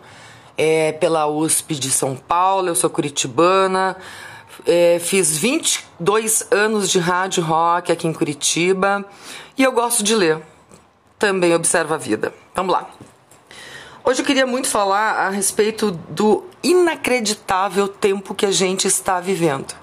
é, 0.58 0.92
pela 0.92 1.28
USP 1.28 1.76
de 1.76 1.90
São 1.90 2.16
Paulo, 2.16 2.68
eu 2.68 2.76
sou 2.76 2.90
curitibana, 2.90 3.98
é, 4.66 5.00
fiz 5.00 5.38
22 5.38 6.48
anos 6.52 6.90
de 6.90 7.00
rádio 7.00 7.44
rock 7.44 7.92
aqui 7.92 8.08
em 8.08 8.14
Curitiba 8.14 9.04
e 9.58 9.64
eu 9.64 9.72
gosto 9.72 10.04
de 10.04 10.16
ler. 10.16 10.40
Também 11.18 11.54
observo 11.54 11.94
a 11.94 11.98
vida. 11.98 12.34
Vamos 12.56 12.74
lá. 12.74 12.90
Hoje 14.04 14.22
eu 14.22 14.26
queria 14.26 14.48
muito 14.48 14.68
falar 14.68 15.28
a 15.28 15.30
respeito 15.30 15.92
do 15.92 16.44
inacreditável 16.64 17.88
tempo 17.88 18.34
que 18.34 18.46
a 18.46 18.52
gente 18.52 18.88
está 18.88 19.20
vivendo. 19.20 19.76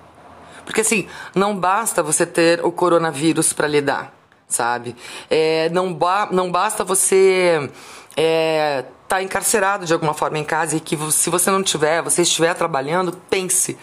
Porque 0.64 0.80
assim, 0.80 1.08
não 1.34 1.56
basta 1.56 2.02
você 2.02 2.26
ter 2.26 2.64
o 2.64 2.70
coronavírus 2.72 3.52
para 3.52 3.68
lidar, 3.68 4.12
sabe? 4.48 4.96
É, 5.28 5.68
não, 5.70 5.92
ba 5.92 6.28
não 6.32 6.50
basta 6.50 6.82
você 6.82 7.70
é, 8.16 8.84
tá 9.06 9.22
encarcerado 9.22 9.86
de 9.86 9.92
alguma 9.92 10.14
forma 10.14 10.38
em 10.38 10.44
casa 10.44 10.76
e 10.76 10.80
que 10.80 10.96
se 11.12 11.30
você 11.30 11.50
não 11.50 11.62
tiver, 11.62 12.02
você 12.02 12.22
estiver 12.22 12.54
trabalhando, 12.54 13.12
pense, 13.30 13.78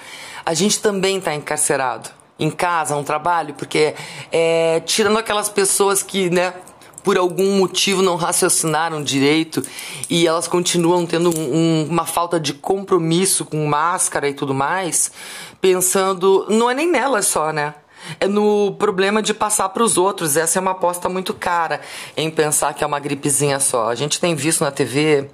a 0.45 0.53
gente 0.53 0.81
também 0.81 1.17
está 1.17 1.33
encarcerado 1.33 2.09
em 2.37 2.51
casa, 2.51 2.95
um 2.95 3.03
trabalho, 3.03 3.53
porque 3.53 3.95
é, 4.31 4.81
tirando 4.81 5.17
aquelas 5.17 5.47
pessoas 5.47 6.03
que, 6.03 6.29
né, 6.29 6.53
por 7.01 7.17
algum 7.17 7.59
motivo 7.59 8.01
não 8.01 8.15
raciocinaram 8.15 9.01
direito 9.01 9.61
e 10.09 10.27
elas 10.27 10.47
continuam 10.47 11.05
tendo 11.05 11.29
um, 11.29 11.87
uma 11.87 12.05
falta 12.05 12.39
de 12.39 12.53
compromisso 12.53 13.45
com 13.45 13.65
máscara 13.67 14.27
e 14.27 14.33
tudo 14.33 14.53
mais, 14.53 15.11
pensando, 15.61 16.45
não 16.49 16.69
é 16.69 16.73
nem 16.73 16.89
nelas 16.89 17.27
só, 17.27 17.53
né? 17.53 17.75
É 18.19 18.27
no 18.27 18.73
problema 18.73 19.21
de 19.21 19.33
passar 19.33 19.69
para 19.69 19.83
os 19.83 19.97
outros. 19.97 20.37
Essa 20.37 20.59
é 20.59 20.61
uma 20.61 20.71
aposta 20.71 21.09
muito 21.09 21.33
cara 21.33 21.81
em 22.15 22.29
pensar 22.29 22.73
que 22.73 22.83
é 22.83 22.87
uma 22.87 22.99
gripezinha 22.99 23.59
só. 23.59 23.89
A 23.89 23.95
gente 23.95 24.19
tem 24.19 24.35
visto 24.35 24.63
na 24.63 24.71
TV 24.71 25.29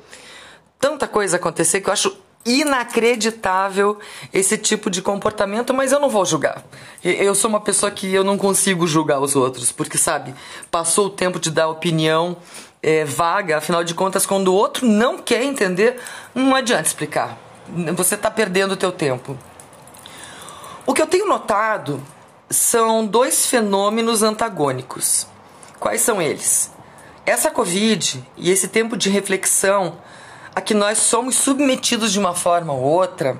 tanta 0.79 1.07
coisa 1.07 1.37
acontecer 1.37 1.81
que 1.81 1.89
eu 1.89 1.93
acho 1.93 2.17
inacreditável 2.45 3.99
esse 4.33 4.57
tipo 4.57 4.89
de 4.89 5.01
comportamento, 5.01 5.73
mas 5.73 5.91
eu 5.91 5.99
não 5.99 6.09
vou 6.09 6.25
julgar. 6.25 6.63
Eu 7.03 7.35
sou 7.35 7.49
uma 7.49 7.61
pessoa 7.61 7.91
que 7.91 8.11
eu 8.11 8.23
não 8.23 8.37
consigo 8.37 8.87
julgar 8.87 9.19
os 9.19 9.35
outros, 9.35 9.71
porque 9.71 9.97
sabe, 9.97 10.33
passou 10.69 11.07
o 11.07 11.09
tempo 11.09 11.39
de 11.39 11.51
dar 11.51 11.67
opinião 11.67 12.37
é, 12.81 13.05
vaga, 13.05 13.57
afinal 13.57 13.83
de 13.83 13.93
contas, 13.93 14.25
quando 14.25 14.47
o 14.47 14.55
outro 14.55 14.87
não 14.87 15.19
quer 15.19 15.43
entender, 15.43 15.99
não 16.33 16.55
adianta 16.55 16.87
explicar. 16.87 17.37
Você 17.95 18.15
está 18.15 18.31
perdendo 18.31 18.71
o 18.71 18.77
teu 18.77 18.91
tempo. 18.91 19.37
O 20.85 20.93
que 20.93 21.01
eu 21.01 21.07
tenho 21.07 21.27
notado 21.27 22.03
são 22.51 23.05
dois 23.05 23.45
fenômenos 23.45 24.21
antagônicos. 24.21 25.25
Quais 25.79 26.01
são 26.01 26.21
eles? 26.21 26.71
Essa 27.25 27.49
Covid 27.49 28.23
e 28.37 28.51
esse 28.51 28.67
tempo 28.67 28.97
de 28.97 29.09
reflexão 29.09 29.97
a 30.53 30.61
que 30.61 30.73
nós 30.73 30.97
somos 30.97 31.35
submetidos 31.35 32.11
de 32.11 32.19
uma 32.19 32.35
forma 32.35 32.73
ou 32.73 32.81
outra, 32.81 33.39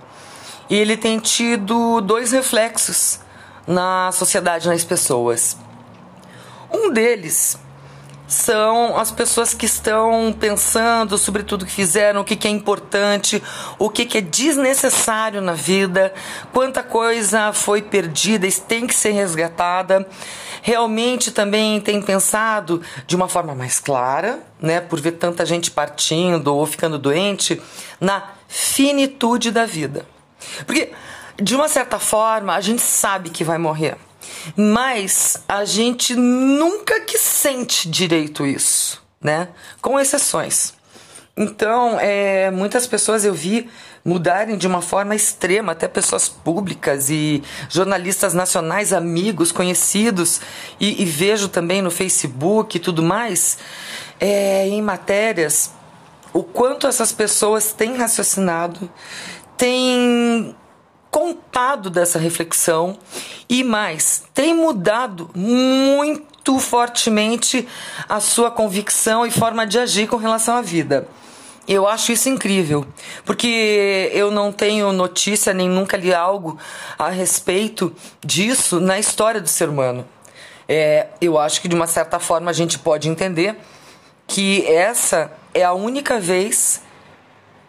ele 0.70 0.96
tem 0.96 1.20
tido 1.20 2.00
dois 2.02 2.32
reflexos 2.32 3.20
na 3.68 4.12
sociedade, 4.12 4.70
nas 4.70 4.84
pessoas. 4.84 5.58
Um 6.72 6.90
deles 6.92 7.60
são 8.32 8.98
as 8.98 9.12
pessoas 9.12 9.54
que 9.54 9.66
estão 9.66 10.34
pensando 10.40 11.18
sobre 11.18 11.44
tudo 11.44 11.66
que 11.66 11.72
fizeram, 11.72 12.22
o 12.22 12.24
que, 12.24 12.38
que 12.38 12.48
é 12.48 12.52
importante, 12.52 13.44
o 13.78 13.90
que, 13.90 14.06
que 14.06 14.20
é 14.20 14.22
desnecessário 14.22 15.42
na 15.42 15.52
vida, 15.52 16.14
quanta 16.54 16.82
coisa 16.82 17.52
foi 17.52 17.82
perdida 17.82 18.48
e 18.48 18.52
tem 18.54 18.88
que 18.88 18.96
ser 18.96 19.12
resgatada. 19.12 20.08
Realmente 20.62 21.30
também 21.30 21.82
tem 21.82 22.02
pensado 22.02 22.82
de 23.06 23.18
uma 23.18 23.28
forma 23.28 23.54
mais 23.54 23.82
clara, 23.82 24.40
né, 24.62 24.80
por 24.80 25.02
ver 25.02 25.14
tanta 25.14 25.46
gente 25.46 25.70
partindo 25.70 26.56
ou 26.56 26.66
ficando 26.66 26.98
doente, 26.98 27.62
na 28.00 28.30
finitude 28.48 29.52
da 29.52 29.66
vida. 29.66 30.06
Porque, 30.66 30.94
de 31.36 31.54
uma 31.54 31.68
certa 31.68 32.00
forma, 32.00 32.56
a 32.56 32.62
gente 32.62 32.82
sabe 32.82 33.30
que 33.30 33.44
vai 33.44 33.58
morrer 33.58 33.98
mas 34.56 35.38
a 35.48 35.66
gente 35.66 36.16
nunca 36.16 37.00
que 37.02 37.18
sente 37.18 37.90
direito 37.90 38.46
isso, 38.46 39.02
né? 39.22 39.50
Com 39.82 40.00
exceções. 40.00 40.74
Então, 41.36 41.98
é, 42.00 42.52
muitas 42.52 42.86
pessoas 42.86 43.24
eu 43.24 43.34
vi 43.34 43.70
mudarem 44.04 44.58
de 44.58 44.68
uma 44.68 44.82
forma 44.82 45.16
extrema, 45.16 45.72
até 45.72 45.88
pessoas 45.88 46.28
públicas 46.28 47.10
e 47.10 47.42
jornalistas 47.70 48.34
nacionais, 48.34 48.92
amigos, 48.92 49.52
conhecidos, 49.52 50.42
e, 50.80 51.02
e 51.02 51.06
vejo 51.06 51.48
também 51.48 51.82
no 51.82 51.92
Facebook 51.92 52.78
e 52.78 52.80
tudo 52.80 53.04
mais, 53.04 53.60
é, 54.20 54.68
em 54.68 54.82
matérias, 54.82 55.72
o 56.34 56.44
quanto 56.44 56.88
essas 56.88 57.12
pessoas 57.12 57.74
têm 57.74 57.96
raciocinado, 57.96 58.90
têm 59.58 60.56
contado 61.12 61.90
dessa 61.90 62.18
reflexão 62.18 62.98
e 63.50 63.64
mais, 63.64 64.24
tem 64.34 64.56
mudado 64.56 65.30
muito 65.36 66.58
fortemente 66.58 67.68
a 68.08 68.22
sua 68.22 68.50
convicção 68.50 69.26
e 69.26 69.30
forma 69.30 69.68
de 69.68 69.78
agir 69.78 70.08
com 70.08 70.16
relação 70.16 70.56
à 70.56 70.62
vida. 70.62 71.08
Eu 71.68 71.88
acho 71.88 72.12
isso 72.12 72.28
incrível, 72.28 72.88
porque 73.24 74.10
eu 74.14 74.32
não 74.32 74.52
tenho 74.52 74.92
notícia 74.92 75.54
nem 75.54 75.70
nunca 75.70 75.96
li 75.96 76.14
algo 76.14 76.58
a 76.98 77.10
respeito 77.10 77.94
disso 78.26 78.80
na 78.80 78.98
história 78.98 79.40
do 79.40 79.48
ser 79.48 79.70
humano. 79.70 80.08
É, 80.68 81.08
eu 81.20 81.38
acho 81.38 81.62
que 81.62 81.68
de 81.68 81.76
uma 81.76 81.88
certa 81.88 82.20
forma 82.20 82.50
a 82.50 82.54
gente 82.54 82.80
pode 82.80 83.10
entender 83.10 83.58
que 84.26 84.66
essa 84.66 85.32
é 85.54 85.64
a 85.64 85.74
única 85.74 86.20
vez 86.20 86.82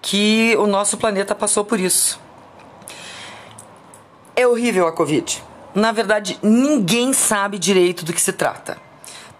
que 0.00 0.57
o 0.57 0.66
nosso 0.66 0.96
planeta 0.96 1.35
passou 1.35 1.64
por 1.64 1.78
isso. 1.78 2.20
É 4.35 4.47
horrível 4.47 4.87
a 4.87 4.92
Covid. 4.92 5.42
Na 5.75 5.92
verdade, 5.92 6.38
ninguém 6.42 7.12
sabe 7.12 7.59
direito 7.59 8.05
do 8.05 8.12
que 8.12 8.21
se 8.21 8.33
trata. 8.33 8.79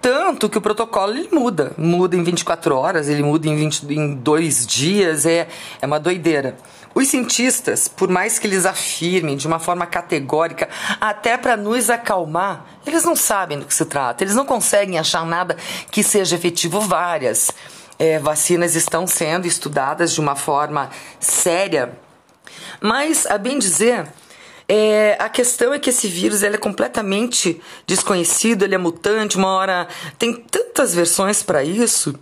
Tanto 0.03 0.49
que 0.49 0.59
o 0.59 0.61
protocolo 0.61 1.13
ele 1.13 1.29
muda. 1.33 1.73
Muda 1.79 2.17
em 2.17 2.23
24 2.23 2.77
horas, 2.77 3.09
ele 3.09 3.23
muda 3.23 3.47
em, 3.47 3.55
20, 3.55 3.87
em 3.93 4.15
dois 4.15 4.67
dias, 4.67 5.25
é, 5.25 5.47
é 5.81 5.87
uma 5.87 6.01
doideira. 6.01 6.57
Os 6.95 7.09
cientistas, 7.09 7.89
por 7.89 8.09
mais 8.09 8.39
que 8.39 8.47
eles 8.47 8.67
afirmem 8.67 9.37
de 9.37 9.47
uma 9.47 9.59
forma 9.59 9.87
categórica, 9.87 10.69
até 11.01 11.39
para 11.39 11.57
nos 11.57 11.89
acalmar, 11.89 12.67
eles 12.85 13.05
não 13.05 13.17
sabem 13.17 13.61
do 13.61 13.65
que 13.65 13.75
se 13.75 13.85
trata, 13.85 14.25
eles 14.25 14.35
não 14.35 14.45
conseguem 14.45 14.99
achar 14.99 15.25
nada 15.25 15.57
que 15.91 16.03
seja 16.03 16.37
efetivo. 16.37 16.81
Várias 16.81 17.51
é, 17.99 18.19
vacinas 18.19 18.75
estão 18.75 19.07
sendo 19.07 19.47
estudadas 19.47 20.13
de 20.13 20.21
uma 20.21 20.35
forma 20.35 20.91
séria, 21.19 21.97
mas, 22.81 23.27
a 23.27 23.39
bem 23.39 23.59
dizer, 23.59 24.09
é, 24.75 25.19
a 25.19 25.29
questão 25.29 25.75
é 25.75 25.79
que 25.79 25.91
esse 25.91 26.09
vírus 26.09 26.43
ele 26.43 26.55
é 26.55 26.59
completamente 26.59 27.61
desconhecido, 27.87 28.63
ele 28.63 28.75
é 28.75 28.79
mutante, 28.79 29.37
uma 29.37 29.49
hora 29.49 29.87
tem 30.19 30.33
tantas 30.33 30.95
versões 30.95 31.43
para 31.43 31.63
isso 31.63 32.15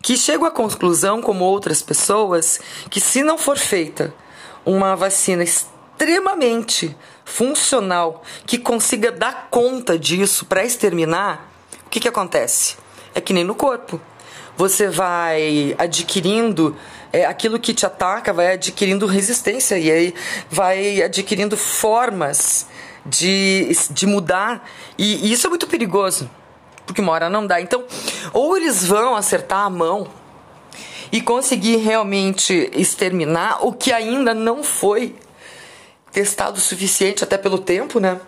que 0.00 0.16
chego 0.16 0.44
à 0.44 0.50
conclusão, 0.52 1.20
como 1.20 1.44
outras 1.44 1.82
pessoas, 1.82 2.60
que 2.88 3.00
se 3.00 3.24
não 3.24 3.36
for 3.36 3.58
feita 3.58 4.14
uma 4.64 4.94
vacina 4.94 5.42
extremamente 5.42 6.96
funcional 7.24 8.22
que 8.46 8.56
consiga 8.56 9.10
dar 9.10 9.48
conta 9.50 9.98
disso 9.98 10.46
para 10.46 10.64
exterminar, 10.64 11.50
o 11.86 11.90
que, 11.90 11.98
que 11.98 12.06
acontece? 12.06 12.76
É 13.16 13.20
que 13.20 13.32
nem 13.32 13.42
no 13.42 13.56
corpo. 13.56 14.00
Você 14.56 14.86
vai 14.86 15.74
adquirindo 15.76 16.76
é, 17.16 17.24
aquilo 17.24 17.58
que 17.58 17.72
te 17.72 17.86
ataca 17.86 18.30
vai 18.30 18.52
adquirindo 18.52 19.06
resistência 19.06 19.78
e 19.78 19.90
aí 19.90 20.14
vai 20.50 21.00
adquirindo 21.00 21.56
formas 21.56 22.66
de, 23.06 23.70
de 23.90 24.06
mudar. 24.06 24.68
E, 24.98 25.26
e 25.26 25.32
isso 25.32 25.46
é 25.46 25.50
muito 25.50 25.66
perigoso, 25.66 26.30
porque 26.84 27.00
uma 27.00 27.12
hora 27.12 27.30
não 27.30 27.46
dá. 27.46 27.58
Então, 27.58 27.84
ou 28.34 28.54
eles 28.54 28.84
vão 28.84 29.16
acertar 29.16 29.60
a 29.60 29.70
mão 29.70 30.08
e 31.10 31.22
conseguir 31.22 31.76
realmente 31.76 32.70
exterminar 32.74 33.64
o 33.64 33.72
que 33.72 33.94
ainda 33.94 34.34
não 34.34 34.62
foi 34.62 35.16
testado 36.12 36.58
o 36.58 36.60
suficiente, 36.60 37.24
até 37.24 37.38
pelo 37.38 37.58
tempo, 37.58 37.98
né? 37.98 38.20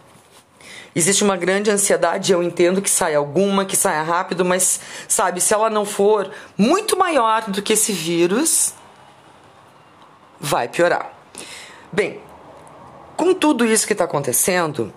Existe 0.94 1.22
uma 1.22 1.36
grande 1.36 1.70
ansiedade, 1.70 2.32
eu 2.32 2.42
entendo 2.42 2.80
que 2.80 2.88
saia 2.88 3.18
alguma, 3.18 3.66
que 3.66 3.76
saia 3.76 4.02
rápido, 4.02 4.46
mas 4.46 4.80
sabe, 5.06 5.42
se 5.42 5.52
ela 5.52 5.68
não 5.68 5.84
for 5.84 6.30
muito 6.56 6.98
maior 6.98 7.50
do 7.50 7.60
que 7.60 7.74
esse 7.74 7.92
vírus, 7.92 8.74
vai 10.40 10.68
piorar. 10.68 11.12
Bem, 11.92 12.20
com 13.16 13.34
tudo 13.34 13.64
isso 13.64 13.86
que 13.86 13.92
está 13.92 14.04
acontecendo 14.04 14.92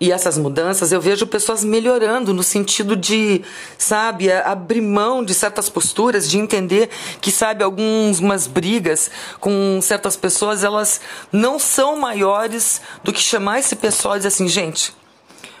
e 0.00 0.10
essas 0.10 0.38
mudanças, 0.38 0.92
eu 0.92 1.00
vejo 1.00 1.26
pessoas 1.26 1.62
melhorando 1.62 2.32
no 2.32 2.42
sentido 2.42 2.96
de, 2.96 3.42
sabe, 3.76 4.32
abrir 4.32 4.80
mão 4.80 5.22
de 5.22 5.34
certas 5.34 5.68
posturas, 5.68 6.28
de 6.28 6.38
entender 6.38 6.88
que, 7.20 7.30
sabe, 7.30 7.62
algumas 7.62 8.46
brigas 8.46 9.10
com 9.38 9.78
certas 9.82 10.16
pessoas, 10.16 10.64
elas 10.64 11.02
não 11.30 11.58
são 11.58 11.96
maiores 11.96 12.80
do 13.04 13.12
que 13.12 13.20
chamar 13.20 13.58
esse 13.58 13.76
pessoal 13.76 14.14
e 14.14 14.20
dizer 14.20 14.28
assim, 14.28 14.48
gente, 14.48 14.94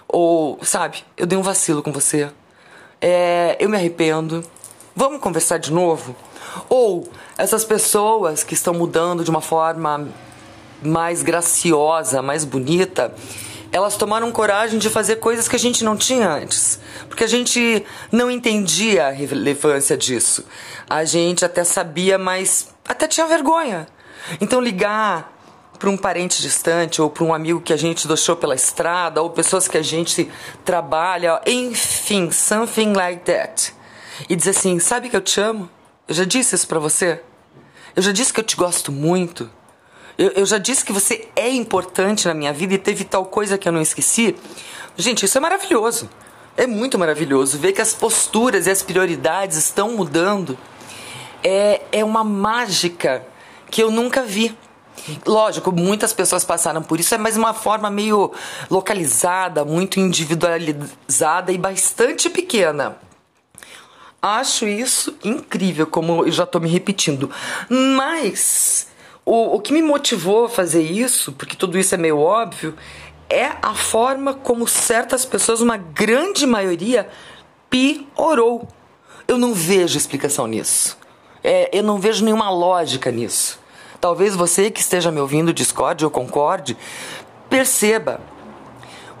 ou, 0.08 0.58
sabe, 0.62 1.04
eu 1.18 1.26
dei 1.26 1.38
um 1.38 1.42
vacilo 1.42 1.82
com 1.82 1.92
você, 1.92 2.30
é, 2.98 3.58
eu 3.60 3.68
me 3.68 3.76
arrependo, 3.76 4.42
vamos 4.96 5.20
conversar 5.20 5.58
de 5.58 5.70
novo? 5.70 6.16
Ou 6.68 7.08
essas 7.36 7.64
pessoas 7.64 8.42
que 8.42 8.54
estão 8.54 8.74
mudando 8.74 9.24
de 9.24 9.30
uma 9.30 9.40
forma 9.40 10.08
mais 10.82 11.22
graciosa, 11.22 12.22
mais 12.22 12.44
bonita, 12.44 13.14
elas 13.72 13.96
tomaram 13.96 14.32
coragem 14.32 14.78
de 14.78 14.90
fazer 14.90 15.16
coisas 15.16 15.46
que 15.46 15.56
a 15.56 15.58
gente 15.58 15.84
não 15.84 15.96
tinha 15.96 16.28
antes. 16.28 16.80
Porque 17.08 17.24
a 17.24 17.28
gente 17.28 17.84
não 18.10 18.30
entendia 18.30 19.06
a 19.06 19.10
relevância 19.10 19.96
disso. 19.96 20.44
A 20.88 21.04
gente 21.04 21.44
até 21.44 21.62
sabia, 21.62 22.18
mas 22.18 22.74
até 22.86 23.06
tinha 23.06 23.26
vergonha. 23.26 23.86
Então 24.40 24.60
ligar 24.60 25.38
para 25.78 25.88
um 25.88 25.96
parente 25.96 26.42
distante 26.42 27.00
ou 27.00 27.08
para 27.08 27.24
um 27.24 27.32
amigo 27.32 27.60
que 27.60 27.72
a 27.72 27.76
gente 27.76 28.06
deixou 28.06 28.36
pela 28.36 28.54
estrada 28.54 29.22
ou 29.22 29.30
pessoas 29.30 29.66
que 29.66 29.78
a 29.78 29.82
gente 29.82 30.30
trabalha, 30.62 31.40
enfim, 31.46 32.30
something 32.30 32.92
like 32.92 33.22
that. 33.24 33.72
E 34.28 34.36
dizer 34.36 34.50
assim, 34.50 34.78
sabe 34.78 35.08
que 35.08 35.16
eu 35.16 35.22
te 35.22 35.40
amo? 35.40 35.70
Eu 36.10 36.14
já 36.16 36.24
disse 36.24 36.56
isso 36.56 36.66
para 36.66 36.80
você? 36.80 37.20
Eu 37.94 38.02
já 38.02 38.10
disse 38.10 38.32
que 38.32 38.40
eu 38.40 38.44
te 38.44 38.56
gosto 38.56 38.90
muito? 38.90 39.48
Eu, 40.18 40.30
eu 40.30 40.44
já 40.44 40.58
disse 40.58 40.84
que 40.84 40.92
você 40.92 41.28
é 41.36 41.48
importante 41.48 42.26
na 42.26 42.34
minha 42.34 42.52
vida 42.52 42.74
e 42.74 42.78
teve 42.78 43.04
tal 43.04 43.24
coisa 43.26 43.56
que 43.56 43.68
eu 43.68 43.70
não 43.70 43.80
esqueci? 43.80 44.34
Gente, 44.96 45.24
isso 45.24 45.38
é 45.38 45.40
maravilhoso. 45.40 46.10
É 46.56 46.66
muito 46.66 46.98
maravilhoso 46.98 47.56
ver 47.58 47.70
que 47.70 47.80
as 47.80 47.94
posturas 47.94 48.66
e 48.66 48.70
as 48.70 48.82
prioridades 48.82 49.56
estão 49.56 49.92
mudando. 49.92 50.58
É, 51.44 51.82
é 51.92 52.04
uma 52.04 52.24
mágica 52.24 53.24
que 53.70 53.80
eu 53.80 53.92
nunca 53.92 54.24
vi. 54.24 54.52
Lógico, 55.24 55.70
muitas 55.70 56.12
pessoas 56.12 56.44
passaram 56.44 56.82
por 56.82 56.98
isso, 56.98 57.14
é 57.14 57.18
mais 57.18 57.36
uma 57.36 57.54
forma 57.54 57.88
meio 57.88 58.32
localizada, 58.68 59.64
muito 59.64 60.00
individualizada 60.00 61.52
e 61.52 61.56
bastante 61.56 62.28
pequena. 62.28 62.98
Acho 64.22 64.66
isso 64.66 65.16
incrível, 65.24 65.86
como 65.86 66.24
eu 66.26 66.30
já 66.30 66.44
estou 66.44 66.60
me 66.60 66.68
repetindo. 66.68 67.30
Mas 67.68 68.86
o, 69.24 69.56
o 69.56 69.60
que 69.60 69.72
me 69.72 69.80
motivou 69.80 70.44
a 70.44 70.48
fazer 70.48 70.82
isso, 70.82 71.32
porque 71.32 71.56
tudo 71.56 71.78
isso 71.78 71.94
é 71.94 71.98
meio 71.98 72.18
óbvio, 72.18 72.74
é 73.30 73.52
a 73.62 73.74
forma 73.74 74.34
como 74.34 74.66
certas 74.66 75.24
pessoas, 75.24 75.60
uma 75.60 75.76
grande 75.76 76.46
maioria, 76.46 77.08
piorou. 77.70 78.68
Eu 79.26 79.38
não 79.38 79.54
vejo 79.54 79.96
explicação 79.96 80.46
nisso. 80.46 80.98
É, 81.42 81.70
eu 81.72 81.82
não 81.82 81.98
vejo 81.98 82.24
nenhuma 82.24 82.50
lógica 82.50 83.10
nisso. 83.10 83.58
Talvez 84.00 84.34
você 84.34 84.70
que 84.70 84.80
esteja 84.80 85.10
me 85.10 85.20
ouvindo 85.20 85.52
discorde 85.52 86.04
ou 86.04 86.10
concorde, 86.10 86.76
perceba 87.48 88.20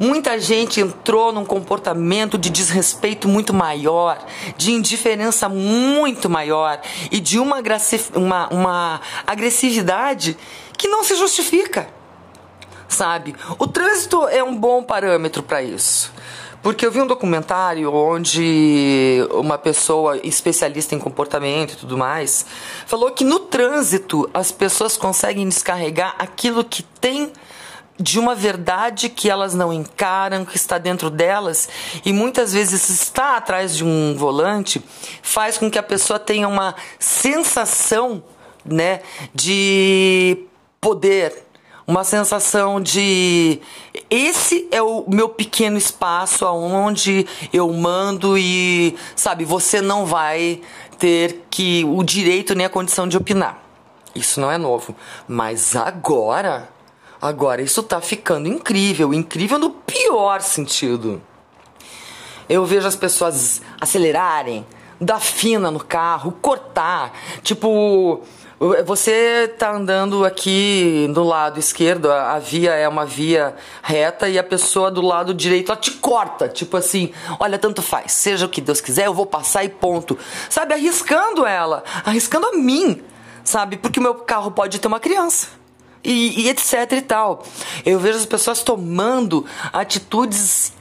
Muita 0.00 0.40
gente 0.40 0.80
entrou 0.80 1.30
num 1.30 1.44
comportamento 1.44 2.38
de 2.38 2.48
desrespeito 2.48 3.28
muito 3.28 3.52
maior, 3.52 4.24
de 4.56 4.72
indiferença 4.72 5.46
muito 5.46 6.30
maior 6.30 6.80
e 7.10 7.20
de 7.20 7.38
uma, 7.38 7.62
uma, 8.14 8.48
uma 8.48 9.00
agressividade 9.26 10.38
que 10.78 10.88
não 10.88 11.04
se 11.04 11.14
justifica. 11.16 11.86
Sabe? 12.88 13.36
O 13.58 13.66
trânsito 13.66 14.26
é 14.28 14.42
um 14.42 14.56
bom 14.56 14.82
parâmetro 14.82 15.42
para 15.42 15.62
isso. 15.62 16.10
Porque 16.62 16.86
eu 16.86 16.90
vi 16.90 17.02
um 17.02 17.06
documentário 17.06 17.92
onde 17.92 19.26
uma 19.32 19.58
pessoa 19.58 20.18
especialista 20.26 20.94
em 20.94 20.98
comportamento 20.98 21.72
e 21.72 21.76
tudo 21.76 21.98
mais 21.98 22.46
falou 22.86 23.10
que 23.10 23.24
no 23.24 23.40
trânsito 23.40 24.28
as 24.32 24.50
pessoas 24.50 24.96
conseguem 24.96 25.46
descarregar 25.46 26.14
aquilo 26.18 26.64
que 26.64 26.82
tem 26.82 27.30
de 28.00 28.18
uma 28.18 28.34
verdade 28.34 29.10
que 29.10 29.28
elas 29.28 29.54
não 29.54 29.70
encaram, 29.70 30.44
que 30.46 30.56
está 30.56 30.78
dentro 30.78 31.10
delas, 31.10 31.68
e 32.02 32.12
muitas 32.12 32.52
vezes 32.52 32.88
estar 32.88 33.36
atrás 33.36 33.76
de 33.76 33.84
um 33.84 34.14
volante 34.16 34.82
faz 35.22 35.58
com 35.58 35.70
que 35.70 35.78
a 35.78 35.82
pessoa 35.82 36.18
tenha 36.18 36.48
uma 36.48 36.74
sensação, 36.98 38.22
né, 38.64 39.00
de 39.34 40.46
poder, 40.80 41.46
uma 41.86 42.02
sensação 42.04 42.80
de 42.80 43.60
esse 44.08 44.66
é 44.70 44.80
o 44.80 45.04
meu 45.08 45.28
pequeno 45.28 45.76
espaço 45.76 46.46
aonde 46.46 47.26
eu 47.52 47.70
mando 47.72 48.38
e 48.38 48.96
sabe, 49.14 49.44
você 49.44 49.82
não 49.82 50.06
vai 50.06 50.62
ter 50.98 51.46
que 51.50 51.84
o 51.84 52.02
direito 52.02 52.54
nem 52.54 52.64
a 52.64 52.70
condição 52.70 53.08
de 53.08 53.16
opinar. 53.16 53.60
Isso 54.14 54.40
não 54.40 54.50
é 54.50 54.56
novo, 54.56 54.94
mas 55.26 55.74
agora 55.74 56.68
Agora, 57.20 57.60
isso 57.60 57.82
tá 57.82 58.00
ficando 58.00 58.48
incrível, 58.48 59.12
incrível 59.12 59.58
no 59.58 59.70
pior 59.70 60.40
sentido. 60.40 61.20
Eu 62.48 62.64
vejo 62.64 62.88
as 62.88 62.96
pessoas 62.96 63.60
acelerarem, 63.78 64.66
dar 64.98 65.20
fina 65.20 65.70
no 65.70 65.80
carro, 65.80 66.32
cortar. 66.40 67.12
Tipo, 67.42 68.22
você 68.86 69.54
tá 69.58 69.70
andando 69.70 70.24
aqui 70.24 71.10
do 71.12 71.22
lado 71.22 71.60
esquerdo, 71.60 72.10
a, 72.10 72.38
via 72.38 72.72
é 72.72 72.88
uma 72.88 73.04
via 73.04 73.54
reta 73.82 74.26
e 74.26 74.38
a 74.38 74.42
pessoa 74.42 74.90
do 74.90 75.02
lado 75.02 75.34
direito 75.34 75.70
ela 75.70 75.80
te 75.80 75.90
corta, 75.92 76.48
tipo 76.48 76.76
assim, 76.76 77.12
olha, 77.38 77.58
tanto 77.58 77.82
faz, 77.82 78.12
seja 78.12 78.46
o 78.46 78.48
que 78.48 78.60
Deus 78.60 78.80
quiser, 78.80 79.06
eu 79.06 79.14
vou 79.14 79.26
passar 79.26 79.62
e 79.62 79.68
ponto. 79.68 80.18
Sabe, 80.48 80.72
arriscando 80.72 81.46
ela, 81.46 81.84
arriscando 82.04 82.46
a 82.46 82.52
mim, 82.52 83.02
sabe? 83.44 83.76
Porque 83.76 84.00
o 84.00 84.02
meu 84.02 84.14
carro 84.14 84.50
pode 84.50 84.78
ter 84.78 84.88
uma 84.88 85.00
criança 85.00 85.59
e, 86.02 86.42
e 86.42 86.48
etc 86.48 86.92
e 86.92 87.02
tal. 87.02 87.42
Eu 87.84 87.98
vejo 87.98 88.18
as 88.18 88.26
pessoas 88.26 88.62
tomando 88.62 89.46
atitudes 89.72 90.72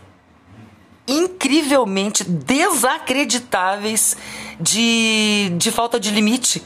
incrivelmente 1.07 2.23
desacreditáveis 2.23 4.15
de, 4.59 5.49
de 5.57 5.71
falta 5.71 5.99
de 5.99 6.11
limite, 6.11 6.63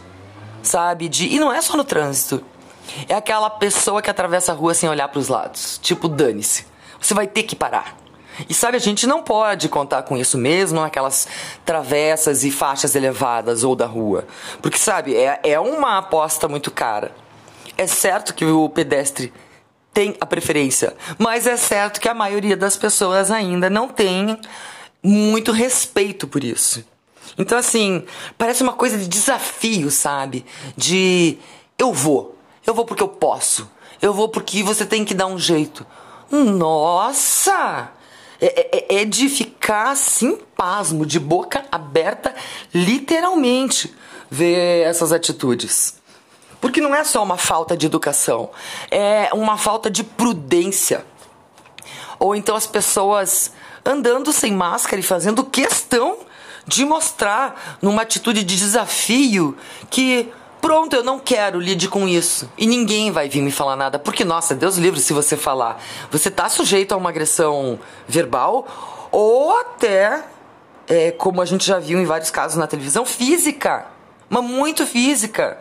sabe? 0.61 1.07
De, 1.07 1.33
e 1.33 1.39
não 1.39 1.51
é 1.51 1.61
só 1.61 1.77
no 1.77 1.83
trânsito. 1.83 2.43
É 3.07 3.15
aquela 3.15 3.49
pessoa 3.49 4.01
que 4.01 4.09
atravessa 4.09 4.51
a 4.51 4.55
rua 4.55 4.73
sem 4.73 4.89
olhar 4.89 5.07
para 5.07 5.19
os 5.19 5.29
lados. 5.29 5.79
Tipo, 5.81 6.09
dane-se. 6.09 6.65
Você 6.99 7.13
vai 7.13 7.25
ter 7.25 7.43
que 7.43 7.55
parar. 7.55 7.97
E 8.49 8.53
sabe, 8.53 8.77
a 8.77 8.79
gente 8.79 9.05
não 9.05 9.21
pode 9.21 9.69
contar 9.69 10.03
com 10.03 10.17
isso 10.17 10.37
mesmo 10.37 10.81
naquelas 10.81 11.27
travessas 11.63 12.43
e 12.43 12.51
faixas 12.51 12.95
elevadas 12.95 13.63
ou 13.63 13.75
da 13.75 13.85
rua. 13.85 14.25
Porque, 14.61 14.77
sabe, 14.77 15.15
é, 15.15 15.39
é 15.43 15.59
uma 15.59 15.99
aposta 15.99 16.47
muito 16.47 16.71
cara. 16.71 17.11
É 17.77 17.87
certo 17.87 18.33
que 18.33 18.45
o 18.45 18.69
pedestre 18.69 19.33
tem 19.93 20.15
a 20.19 20.25
preferência, 20.25 20.95
mas 21.19 21.45
é 21.45 21.55
certo 21.55 22.01
que 22.01 22.09
a 22.09 22.13
maioria 22.13 22.57
das 22.57 22.75
pessoas 22.75 23.29
ainda 23.29 23.69
não 23.69 23.87
tem 23.87 24.39
muito 25.03 25.51
respeito 25.51 26.27
por 26.27 26.43
isso. 26.43 26.83
Então, 27.37 27.57
assim, 27.57 28.03
parece 28.37 28.63
uma 28.63 28.73
coisa 28.73 28.97
de 28.97 29.07
desafio, 29.07 29.91
sabe? 29.91 30.45
De 30.75 31.37
eu 31.77 31.93
vou, 31.93 32.37
eu 32.65 32.73
vou 32.73 32.85
porque 32.85 33.03
eu 33.03 33.07
posso, 33.07 33.69
eu 34.01 34.13
vou 34.13 34.29
porque 34.29 34.63
você 34.63 34.85
tem 34.85 35.05
que 35.05 35.13
dar 35.13 35.27
um 35.27 35.37
jeito. 35.37 35.85
Nossa! 36.31 37.91
É, 38.41 38.95
é, 38.95 39.01
é 39.01 39.05
de 39.05 39.29
ficar 39.29 39.91
assim, 39.91 40.37
pasmo, 40.55 41.05
de 41.05 41.19
boca 41.19 41.63
aberta, 41.71 42.35
literalmente, 42.73 43.93
ver 44.29 44.85
essas 44.85 45.11
atitudes. 45.11 45.95
Porque 46.63 46.79
não 46.79 46.95
é 46.95 47.03
só 47.03 47.21
uma 47.21 47.35
falta 47.35 47.75
de 47.75 47.87
educação, 47.87 48.49
é 48.89 49.27
uma 49.33 49.57
falta 49.57 49.91
de 49.91 50.01
prudência. 50.01 51.05
Ou 52.17 52.33
então 52.33 52.55
as 52.55 52.65
pessoas 52.65 53.51
andando 53.83 54.31
sem 54.31 54.53
máscara 54.53 54.97
e 54.97 55.03
fazendo 55.03 55.43
questão 55.43 56.19
de 56.65 56.85
mostrar 56.85 57.77
numa 57.81 58.03
atitude 58.03 58.45
de 58.45 58.55
desafio 58.55 59.57
que 59.89 60.31
pronto, 60.61 60.95
eu 60.95 61.03
não 61.03 61.19
quero, 61.19 61.59
lide 61.59 61.89
com 61.89 62.07
isso. 62.07 62.49
E 62.57 62.65
ninguém 62.65 63.11
vai 63.11 63.27
vir 63.27 63.41
me 63.41 63.51
falar 63.51 63.75
nada, 63.75 63.99
porque 63.99 64.23
nossa, 64.23 64.55
Deus 64.55 64.77
livre 64.77 65.01
se 65.01 65.11
você 65.11 65.35
falar. 65.35 65.83
Você 66.11 66.31
tá 66.31 66.47
sujeito 66.47 66.93
a 66.93 66.95
uma 66.95 67.09
agressão 67.09 67.77
verbal 68.07 69.09
ou 69.11 69.53
até 69.59 70.23
é, 70.87 71.11
como 71.11 71.41
a 71.41 71.45
gente 71.45 71.65
já 71.65 71.77
viu 71.77 71.99
em 71.99 72.05
vários 72.05 72.31
casos 72.31 72.55
na 72.55 72.67
televisão, 72.67 73.05
física. 73.05 73.85
Mas 74.29 74.45
muito 74.45 74.87
física 74.87 75.57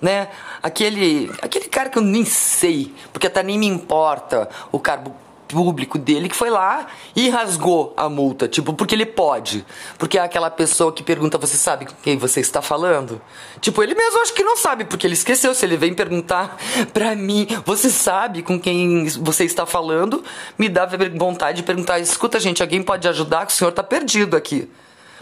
né? 0.00 0.28
Aquele, 0.62 1.30
aquele 1.42 1.66
cara 1.66 1.88
que 1.88 1.98
eu 1.98 2.02
nem 2.02 2.24
sei, 2.24 2.94
porque 3.12 3.26
até 3.26 3.42
nem 3.42 3.58
me 3.58 3.66
importa 3.66 4.48
o 4.70 4.78
cargo 4.78 5.14
público 5.46 5.98
dele 5.98 6.28
que 6.28 6.36
foi 6.36 6.50
lá 6.50 6.86
e 7.14 7.28
rasgou 7.28 7.94
a 7.96 8.08
multa, 8.08 8.48
tipo, 8.48 8.72
porque 8.72 8.94
ele 8.94 9.06
pode. 9.06 9.64
Porque 9.98 10.18
é 10.18 10.22
aquela 10.22 10.50
pessoa 10.50 10.92
que 10.92 11.02
pergunta, 11.02 11.38
você 11.38 11.56
sabe 11.56 11.86
com 11.86 11.94
quem 12.02 12.16
você 12.16 12.40
está 12.40 12.60
falando? 12.60 13.20
Tipo, 13.60 13.82
ele 13.82 13.94
mesmo 13.94 14.20
acho 14.20 14.34
que 14.34 14.42
não 14.42 14.56
sabe, 14.56 14.84
porque 14.84 15.06
ele 15.06 15.14
esqueceu. 15.14 15.54
Se 15.54 15.64
ele 15.64 15.76
vem 15.76 15.94
perguntar 15.94 16.56
pra 16.92 17.14
mim, 17.14 17.46
você 17.64 17.90
sabe 17.90 18.42
com 18.42 18.58
quem 18.58 19.06
você 19.20 19.44
está 19.44 19.64
falando? 19.64 20.22
Me 20.58 20.68
dá 20.68 20.88
vontade 21.16 21.58
de 21.58 21.62
perguntar, 21.62 21.98
escuta 22.00 22.40
gente, 22.40 22.62
alguém 22.62 22.82
pode 22.82 23.06
ajudar 23.08 23.46
que 23.46 23.52
o 23.52 23.54
senhor 23.54 23.72
tá 23.72 23.82
perdido 23.82 24.36
aqui. 24.36 24.68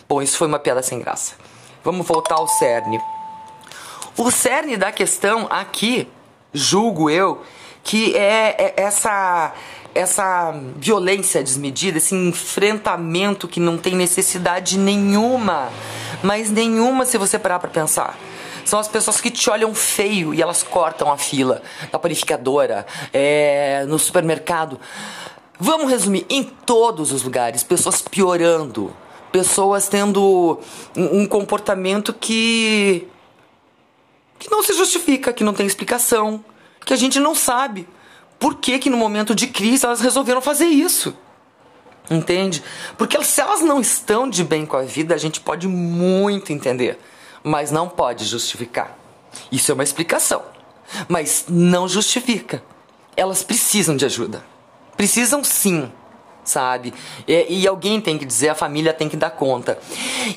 Bom, 0.08 0.20
isso 0.20 0.36
foi 0.36 0.46
uma 0.46 0.58
piada 0.58 0.82
sem 0.82 0.98
graça. 0.98 1.34
Vamos 1.82 2.06
voltar 2.06 2.36
ao 2.36 2.48
cerne. 2.48 3.00
O 4.16 4.30
cerne 4.30 4.76
da 4.76 4.92
questão 4.92 5.46
aqui, 5.50 6.08
julgo 6.52 7.10
eu, 7.10 7.42
que 7.82 8.16
é, 8.16 8.56
é 8.58 8.74
essa 8.76 9.52
essa 9.94 10.52
violência 10.76 11.42
desmedida, 11.42 11.98
esse 11.98 12.14
enfrentamento 12.14 13.46
que 13.46 13.60
não 13.60 13.78
tem 13.78 13.94
necessidade 13.94 14.76
nenhuma, 14.76 15.70
mas 16.20 16.50
nenhuma 16.50 17.06
se 17.06 17.16
você 17.16 17.38
parar 17.38 17.60
para 17.60 17.70
pensar. 17.70 18.18
São 18.64 18.78
as 18.78 18.88
pessoas 18.88 19.20
que 19.20 19.30
te 19.30 19.48
olham 19.48 19.72
feio 19.74 20.34
e 20.34 20.42
elas 20.42 20.62
cortam 20.62 21.12
a 21.12 21.16
fila 21.16 21.62
na 21.92 21.98
panificadora, 21.98 22.84
é, 23.12 23.84
no 23.86 23.98
supermercado. 23.98 24.80
Vamos 25.60 25.90
resumir, 25.90 26.26
em 26.28 26.42
todos 26.42 27.12
os 27.12 27.22
lugares, 27.22 27.62
pessoas 27.62 28.02
piorando, 28.02 28.92
pessoas 29.30 29.88
tendo 29.88 30.58
um 30.96 31.26
comportamento 31.26 32.12
que 32.12 33.06
que 34.44 34.50
não 34.50 34.62
se 34.62 34.74
justifica, 34.74 35.32
que 35.32 35.42
não 35.42 35.54
tem 35.54 35.66
explicação, 35.66 36.44
que 36.84 36.92
a 36.92 36.96
gente 36.96 37.18
não 37.18 37.34
sabe 37.34 37.88
por 38.38 38.56
que, 38.56 38.78
que 38.78 38.90
no 38.90 38.96
momento 38.96 39.34
de 39.34 39.46
crise 39.46 39.86
elas 39.86 40.02
resolveram 40.02 40.42
fazer 40.42 40.66
isso. 40.66 41.16
Entende? 42.10 42.62
Porque 42.98 43.22
se 43.24 43.40
elas 43.40 43.62
não 43.62 43.80
estão 43.80 44.28
de 44.28 44.44
bem 44.44 44.66
com 44.66 44.76
a 44.76 44.82
vida, 44.82 45.14
a 45.14 45.18
gente 45.18 45.40
pode 45.40 45.66
muito 45.66 46.52
entender, 46.52 46.98
mas 47.42 47.70
não 47.70 47.88
pode 47.88 48.26
justificar. 48.26 48.98
Isso 49.50 49.70
é 49.70 49.74
uma 49.74 49.82
explicação, 49.82 50.42
mas 51.08 51.46
não 51.48 51.88
justifica. 51.88 52.62
Elas 53.16 53.42
precisam 53.42 53.96
de 53.96 54.04
ajuda. 54.04 54.44
Precisam 54.94 55.42
sim, 55.42 55.90
sabe? 56.44 56.92
E, 57.26 57.62
e 57.62 57.66
alguém 57.66 57.98
tem 57.98 58.18
que 58.18 58.26
dizer, 58.26 58.50
a 58.50 58.54
família 58.54 58.92
tem 58.92 59.08
que 59.08 59.16
dar 59.16 59.30
conta. 59.30 59.78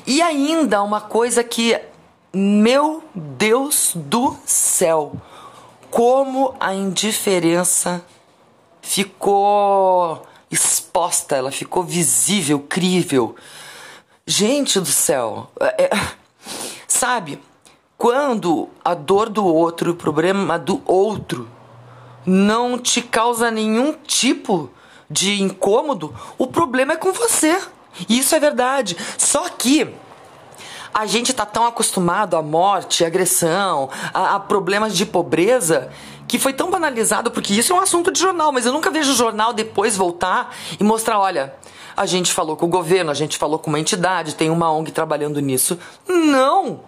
E 0.06 0.22
ainda 0.22 0.82
uma 0.82 1.02
coisa 1.02 1.44
que 1.44 1.78
meu 2.32 3.02
Deus 3.14 3.92
do 3.94 4.36
céu, 4.44 5.12
como 5.90 6.54
a 6.60 6.74
indiferença 6.74 8.04
ficou 8.82 10.26
exposta, 10.50 11.36
ela 11.36 11.50
ficou 11.50 11.82
visível, 11.82 12.60
crível. 12.60 13.34
Gente 14.26 14.78
do 14.78 14.86
céu, 14.86 15.50
é, 15.60 15.84
é, 15.84 15.90
sabe, 16.86 17.40
quando 17.96 18.68
a 18.84 18.94
dor 18.94 19.28
do 19.28 19.44
outro, 19.44 19.92
o 19.92 19.96
problema 19.96 20.58
do 20.58 20.82
outro, 20.84 21.48
não 22.24 22.78
te 22.78 23.00
causa 23.00 23.50
nenhum 23.50 23.92
tipo 24.06 24.70
de 25.10 25.42
incômodo, 25.42 26.14
o 26.36 26.46
problema 26.46 26.92
é 26.92 26.96
com 26.96 27.12
você. 27.12 27.58
Isso 28.08 28.34
é 28.34 28.40
verdade. 28.40 28.96
Só 29.16 29.48
que 29.48 29.92
a 30.98 31.06
gente 31.06 31.32
tá 31.32 31.46
tão 31.46 31.64
acostumado 31.64 32.36
à 32.36 32.42
morte, 32.42 33.04
à 33.04 33.06
agressão, 33.06 33.88
a, 34.12 34.34
a 34.34 34.40
problemas 34.40 34.96
de 34.96 35.06
pobreza 35.06 35.90
que 36.26 36.38
foi 36.38 36.52
tão 36.52 36.70
banalizado, 36.70 37.30
porque 37.30 37.54
isso 37.54 37.72
é 37.72 37.76
um 37.76 37.80
assunto 37.80 38.10
de 38.10 38.20
jornal, 38.20 38.52
mas 38.52 38.66
eu 38.66 38.72
nunca 38.72 38.90
vejo 38.90 39.12
o 39.12 39.14
jornal 39.14 39.52
depois 39.52 39.96
voltar 39.96 40.54
e 40.78 40.82
mostrar, 40.82 41.18
olha, 41.18 41.54
a 41.96 42.04
gente 42.04 42.32
falou 42.32 42.56
com 42.56 42.66
o 42.66 42.68
governo, 42.68 43.10
a 43.10 43.14
gente 43.14 43.38
falou 43.38 43.58
com 43.58 43.70
uma 43.70 43.80
entidade, 43.80 44.34
tem 44.34 44.50
uma 44.50 44.70
ONG 44.72 44.90
trabalhando 44.90 45.40
nisso. 45.40 45.78
Não! 46.06 46.80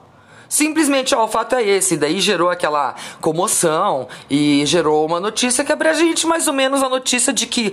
Simplesmente, 0.49 1.14
ó, 1.14 1.25
o 1.25 1.29
fato 1.29 1.55
é 1.55 1.62
esse. 1.62 1.96
Daí 1.96 2.20
gerou 2.20 2.51
aquela 2.51 2.96
comoção 3.20 4.09
e 4.29 4.66
gerou 4.66 5.07
uma 5.07 5.20
notícia 5.20 5.64
que 5.64 5.70
abre 5.70 5.88
a 5.88 5.94
gente 5.94 6.27
mais 6.27 6.49
ou 6.49 6.53
menos 6.53 6.83
a 6.83 6.88
notícia 6.88 7.33
de 7.33 7.46
que, 7.46 7.73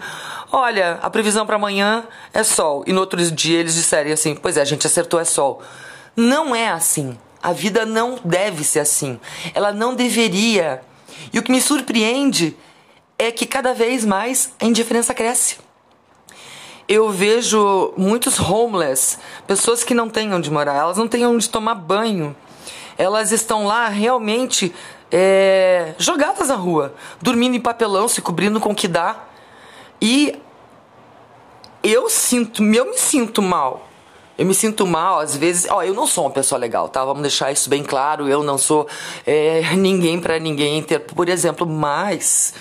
olha, 0.51 0.99
a 1.01 1.09
previsão 1.09 1.43
para 1.43 1.55
amanhã 1.55 2.03
é 2.31 2.43
sol. 2.43 2.83
E 2.85 2.93
no 2.93 2.99
outro 2.99 3.19
dia 3.31 3.59
eles 3.59 3.73
disserem 3.73 4.13
assim, 4.13 4.35
pois 4.35 4.57
é, 4.57 4.61
a 4.61 4.65
gente 4.65 4.85
acertou, 4.85 5.19
é 5.19 5.25
sol. 5.25 5.63
Não 6.17 6.55
é 6.55 6.67
assim. 6.67 7.15
A 7.43 7.53
vida 7.53 7.85
não 7.85 8.17
deve 8.25 8.63
ser 8.63 8.79
assim. 8.79 9.19
Ela 9.53 9.71
não 9.71 9.93
deveria. 9.93 10.81
E 11.31 11.37
o 11.37 11.43
que 11.43 11.51
me 11.51 11.61
surpreende 11.61 12.57
é 13.19 13.31
que 13.31 13.45
cada 13.45 13.71
vez 13.71 14.03
mais 14.03 14.51
a 14.59 14.65
indiferença 14.65 15.13
cresce. 15.13 15.57
Eu 16.87 17.11
vejo 17.11 17.93
muitos 17.95 18.39
homeless, 18.39 19.19
pessoas 19.45 19.83
que 19.83 19.93
não 19.93 20.09
têm 20.09 20.33
onde 20.33 20.49
morar, 20.49 20.73
elas 20.73 20.97
não 20.97 21.07
têm 21.07 21.25
onde 21.27 21.49
tomar 21.49 21.75
banho. 21.75 22.35
Elas 22.97 23.31
estão 23.31 23.67
lá 23.67 23.87
realmente 23.87 24.73
é, 25.11 25.93
jogadas 25.99 26.47
na 26.47 26.55
rua, 26.55 26.95
dormindo 27.21 27.55
em 27.55 27.59
papelão, 27.59 28.07
se 28.07 28.21
cobrindo 28.21 28.59
com 28.59 28.71
o 28.71 28.75
que 28.75 28.87
dá. 28.87 29.17
E 30.01 30.41
eu 31.83 32.09
sinto, 32.09 32.63
eu 32.63 32.85
me 32.85 32.97
sinto 32.97 33.39
mal 33.41 33.86
eu 34.37 34.45
me 34.45 34.53
sinto 34.53 34.85
mal, 34.85 35.19
às 35.19 35.35
vezes. 35.35 35.67
Ó, 35.69 35.81
eu 35.83 35.93
não 35.93 36.05
sou 36.05 36.25
uma 36.25 36.31
pessoa 36.31 36.59
legal, 36.59 36.87
tá? 36.87 37.03
Vamos 37.03 37.21
deixar 37.21 37.51
isso 37.51 37.69
bem 37.69 37.83
claro. 37.83 38.27
Eu 38.27 38.43
não 38.43 38.57
sou 38.57 38.87
é, 39.25 39.61
ninguém 39.75 40.19
para 40.19 40.37
ninguém 40.39 40.85
por 41.15 41.27
exemplo, 41.27 41.65
mas 41.65 42.53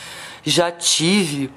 já 0.43 0.71
tive 0.71 1.51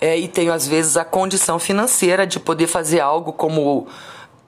é, 0.00 0.18
e 0.18 0.28
tenho 0.28 0.52
às 0.52 0.66
vezes 0.66 0.96
a 0.96 1.04
condição 1.04 1.58
financeira 1.58 2.26
de 2.26 2.38
poder 2.38 2.66
fazer 2.66 3.00
algo 3.00 3.32
como 3.32 3.86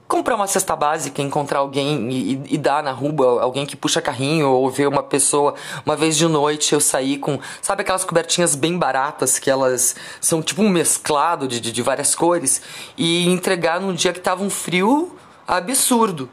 comprar 0.09 0.37
uma 0.37 0.47
cesta 0.47 0.77
básica, 0.77 1.21
encontrar 1.21 1.59
alguém 1.59 2.11
e, 2.11 2.43
e, 2.51 2.59
dar 2.59 2.83
na 2.83 2.93
rua, 2.93 3.43
alguém 3.43 3.67
que 3.67 3.77
puxa 3.77 4.01
carrinho, 4.01 4.49
ou 4.51 4.71
ver 4.71 4.87
uma 4.87 5.03
pessoa. 5.03 5.55
Uma 5.85 5.97
vez 5.97 6.17
de 6.17 6.27
noite 6.27 6.73
eu 6.73 6.81
saí 6.81 7.19
com, 7.19 7.39
sabe 7.61 7.83
aquelas 7.83 8.05
cobertinhas 8.05 8.55
bem 8.55 8.79
baratas, 8.79 9.39
que 9.39 9.51
elas 9.51 9.97
são 10.21 10.43
tipo 10.43 10.63
um 10.63 10.69
mesclado 10.69 11.49
de, 11.49 11.61
de, 11.61 11.73
de 11.73 11.83
várias 11.83 12.15
cores, 12.15 12.63
e 12.97 13.29
entregar 13.29 13.81
num 13.81 13.93
dia 13.93 14.13
que 14.13 14.21
tava 14.21 14.43
um 14.43 14.51
frio 14.51 15.17
absurdo. 15.47 16.29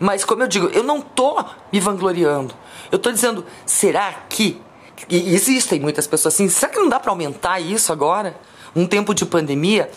Mas 0.00 0.24
como 0.24 0.42
eu 0.42 0.48
digo, 0.48 0.66
eu 0.68 0.82
não 0.82 1.00
tô 1.00 1.44
me 1.72 1.78
vangloriando. 1.78 2.54
Eu 2.90 2.98
tô 2.98 3.12
dizendo, 3.12 3.44
será 3.64 4.12
que 4.28 4.60
e 5.08 5.34
existem 5.34 5.78
muitas 5.78 6.06
pessoas 6.06 6.34
assim, 6.34 6.48
será 6.48 6.72
que 6.72 6.78
não 6.78 6.88
dá 6.88 6.98
para 6.98 7.10
aumentar 7.10 7.60
isso 7.60 7.92
agora? 7.92 8.34
Um 8.74 8.86
tempo 8.86 9.14
de 9.14 9.26
pandemia? 9.26 9.90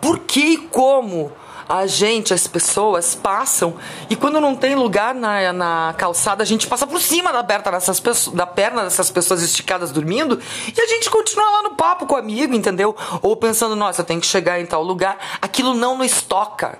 Por 0.00 0.20
que 0.20 0.40
e 0.40 0.58
como 0.58 1.30
a 1.68 1.86
gente, 1.86 2.32
as 2.32 2.46
pessoas 2.46 3.14
passam 3.14 3.76
e 4.08 4.14
quando 4.14 4.40
não 4.40 4.54
tem 4.54 4.74
lugar 4.74 5.14
na, 5.14 5.52
na 5.52 5.94
calçada, 5.98 6.42
a 6.42 6.46
gente 6.46 6.66
passa 6.66 6.86
por 6.86 7.00
cima 7.00 7.32
da 7.32 7.42
perna, 7.42 7.72
dessas 7.72 8.28
da 8.28 8.46
perna 8.46 8.84
dessas 8.84 9.10
pessoas 9.10 9.42
esticadas 9.42 9.90
dormindo 9.90 10.40
e 10.76 10.80
a 10.80 10.86
gente 10.86 11.10
continua 11.10 11.50
lá 11.50 11.62
no 11.62 11.74
papo 11.74 12.06
com 12.06 12.14
o 12.14 12.18
amigo, 12.18 12.54
entendeu? 12.54 12.94
Ou 13.20 13.36
pensando, 13.36 13.74
nossa, 13.74 14.02
eu 14.02 14.04
tenho 14.04 14.20
que 14.20 14.26
chegar 14.26 14.60
em 14.60 14.66
tal 14.66 14.82
lugar. 14.82 15.18
Aquilo 15.40 15.74
não 15.74 15.98
nos 15.98 16.22
toca. 16.22 16.78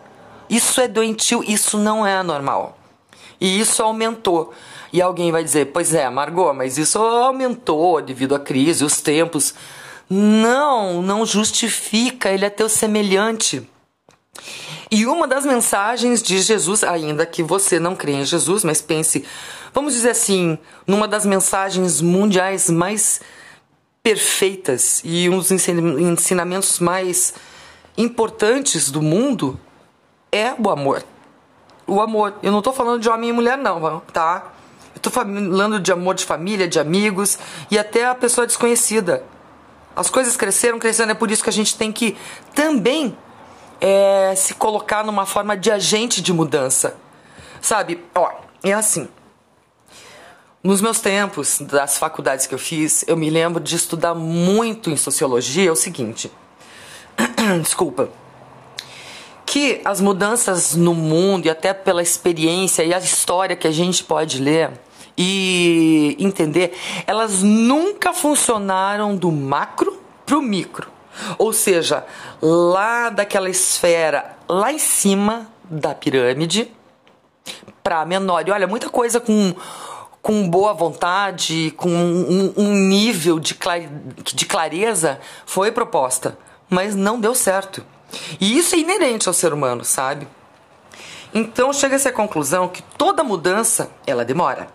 Isso 0.49 0.81
é 0.81 0.87
doentio, 0.87 1.43
isso 1.47 1.77
não 1.77 2.07
é 2.07 2.23
normal. 2.23 2.79
E 3.41 3.59
isso 3.59 3.83
aumentou. 3.83 4.55
E 4.93 5.03
alguém 5.03 5.33
vai 5.33 5.43
dizer: 5.43 5.67
Pois 5.67 5.93
é, 5.93 6.09
Margot, 6.09 6.55
mas 6.55 6.79
isso 6.79 6.99
aumentou 6.99 8.01
devido 8.01 8.35
à 8.35 8.39
crise, 8.39 8.85
os 8.85 9.01
tempos. 9.01 9.55
Não, 10.09 11.03
não 11.03 11.27
justifica, 11.27 12.31
ele 12.31 12.45
é 12.45 12.51
teu 12.51 12.69
semelhante. 12.69 13.69
E 14.91 15.07
uma 15.07 15.27
das 15.27 15.45
mensagens 15.45 16.23
de 16.23 16.41
Jesus, 16.41 16.85
ainda 16.85 17.27
que 17.27 17.43
você 17.43 17.81
não 17.81 17.97
crê 17.97 18.13
em 18.13 18.25
Jesus, 18.25 18.63
mas 18.63 18.81
pense, 18.81 19.25
vamos 19.75 19.95
dizer 19.95 20.11
assim, 20.11 20.59
numa 20.87 21.09
das 21.09 21.27
mensagens 21.27 22.01
mundiais 22.01 22.71
mais 22.71 23.21
perfeitas 24.03 25.03
e 25.05 25.29
um 25.29 25.39
dos 25.39 25.51
ensinamentos 25.51 26.79
mais 26.79 27.35
importantes 27.99 28.89
do 28.91 29.03
mundo 29.03 29.59
é 30.31 30.55
o 30.57 30.71
amor. 30.71 31.03
O 31.89 32.01
amor. 32.01 32.35
Eu 32.41 32.53
não 32.53 32.59
estou 32.59 32.73
falando 32.73 33.01
de 33.01 33.09
homem 33.09 33.31
e 33.31 33.33
mulher, 33.33 33.59
não, 33.59 34.01
tá? 34.13 34.53
Eu 34.95 35.01
tô 35.01 35.11
falando 35.11 35.81
de 35.81 35.91
amor 35.91 36.15
de 36.15 36.25
família, 36.25 36.69
de 36.69 36.79
amigos 36.79 37.37
e 37.69 37.77
até 37.77 38.07
a 38.07 38.15
pessoa 38.15 38.47
desconhecida. 38.47 39.25
As 39.97 40.09
coisas 40.09 40.37
cresceram, 40.37 40.79
crescendo, 40.79 41.11
é 41.11 41.15
por 41.15 41.31
isso 41.31 41.43
que 41.43 41.51
a 41.51 41.53
gente 41.53 41.77
tem 41.77 41.91
que 41.91 42.17
também 42.55 43.17
é, 43.81 44.35
se 44.37 44.55
colocar 44.55 45.05
numa 45.05 45.27
forma 45.27 45.57
de 45.57 45.71
agente 45.71 46.21
de 46.21 46.33
mudança. 46.33 46.97
Sabe? 47.61 48.05
Ó, 48.15 48.31
é 48.63 48.73
assim. 48.73 49.09
Nos 50.63 50.81
meus 50.81 50.99
tempos 50.99 51.61
das 51.61 51.97
faculdades 51.97 52.47
que 52.47 52.55
eu 52.55 52.59
fiz, 52.59 53.05
eu 53.07 53.17
me 53.17 53.31
lembro 53.31 53.63
de 53.63 53.77
estudar 53.77 54.15
muito 54.15 54.91
em 54.91 54.97
sociologia 54.97 55.69
é 55.69 55.73
o 55.73 55.77
seguinte. 55.77 56.31
Desculpa. 57.63 58.09
Que 59.45 59.81
as 59.85 60.01
mudanças 60.01 60.75
no 60.75 60.93
mundo 60.93 61.47
e 61.47 61.51
até 61.51 61.73
pela 61.73 62.03
experiência 62.03 62.83
e 62.83 62.93
a 62.93 62.99
história 62.99 63.55
que 63.55 63.69
a 63.69 63.71
gente 63.71 64.03
pode 64.03 64.41
ler 64.41 64.73
e 65.17 66.17
entender, 66.19 66.77
elas 67.07 67.43
nunca 67.43 68.13
funcionaram 68.13 69.17
do 69.17 69.31
macro 69.31 70.03
pro 70.27 70.43
micro. 70.43 70.96
Ou 71.39 71.53
seja, 71.53 72.05
lá 72.41 73.09
daquela 73.09 73.49
esfera 73.49 74.37
lá 74.49 74.73
em 74.73 74.79
cima 74.79 75.49
da 75.65 75.95
pirâmide 75.95 76.73
para 77.83 78.05
menor. 78.05 78.47
E 78.47 78.51
olha, 78.51 78.67
muita 78.67 78.89
coisa 78.89 79.21
com 79.21 79.55
com 80.23 80.51
boa 80.51 80.73
vontade, 80.73 81.73
com 81.77 81.89
um, 81.89 82.53
um 82.57 82.73
nível 82.75 83.39
de, 83.39 83.55
clare, 83.55 83.89
de 84.35 84.45
clareza 84.45 85.21
foi 85.47 85.71
proposta, 85.71 86.37
mas 86.69 86.97
não 86.97 87.21
deu 87.21 87.33
certo. 87.33 87.87
E 88.41 88.59
isso 88.59 88.75
é 88.75 88.79
inerente 88.79 89.29
ao 89.29 89.33
ser 89.33 89.53
humano, 89.53 89.85
sabe? 89.85 90.27
Então 91.33 91.73
chega-se 91.73 92.09
à 92.09 92.13
conclusão 92.13 92.67
que 92.67 92.83
toda 92.99 93.23
mudança 93.23 93.89
ela 94.05 94.25
demora 94.25 94.67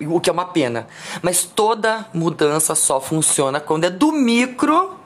o 0.00 0.20
que 0.20 0.28
é 0.28 0.32
uma 0.32 0.44
pena. 0.44 0.86
Mas 1.22 1.44
toda 1.44 2.06
mudança 2.12 2.74
só 2.74 3.00
funciona 3.00 3.60
quando 3.60 3.84
é 3.84 3.90
do 3.90 4.12
micro 4.12 4.98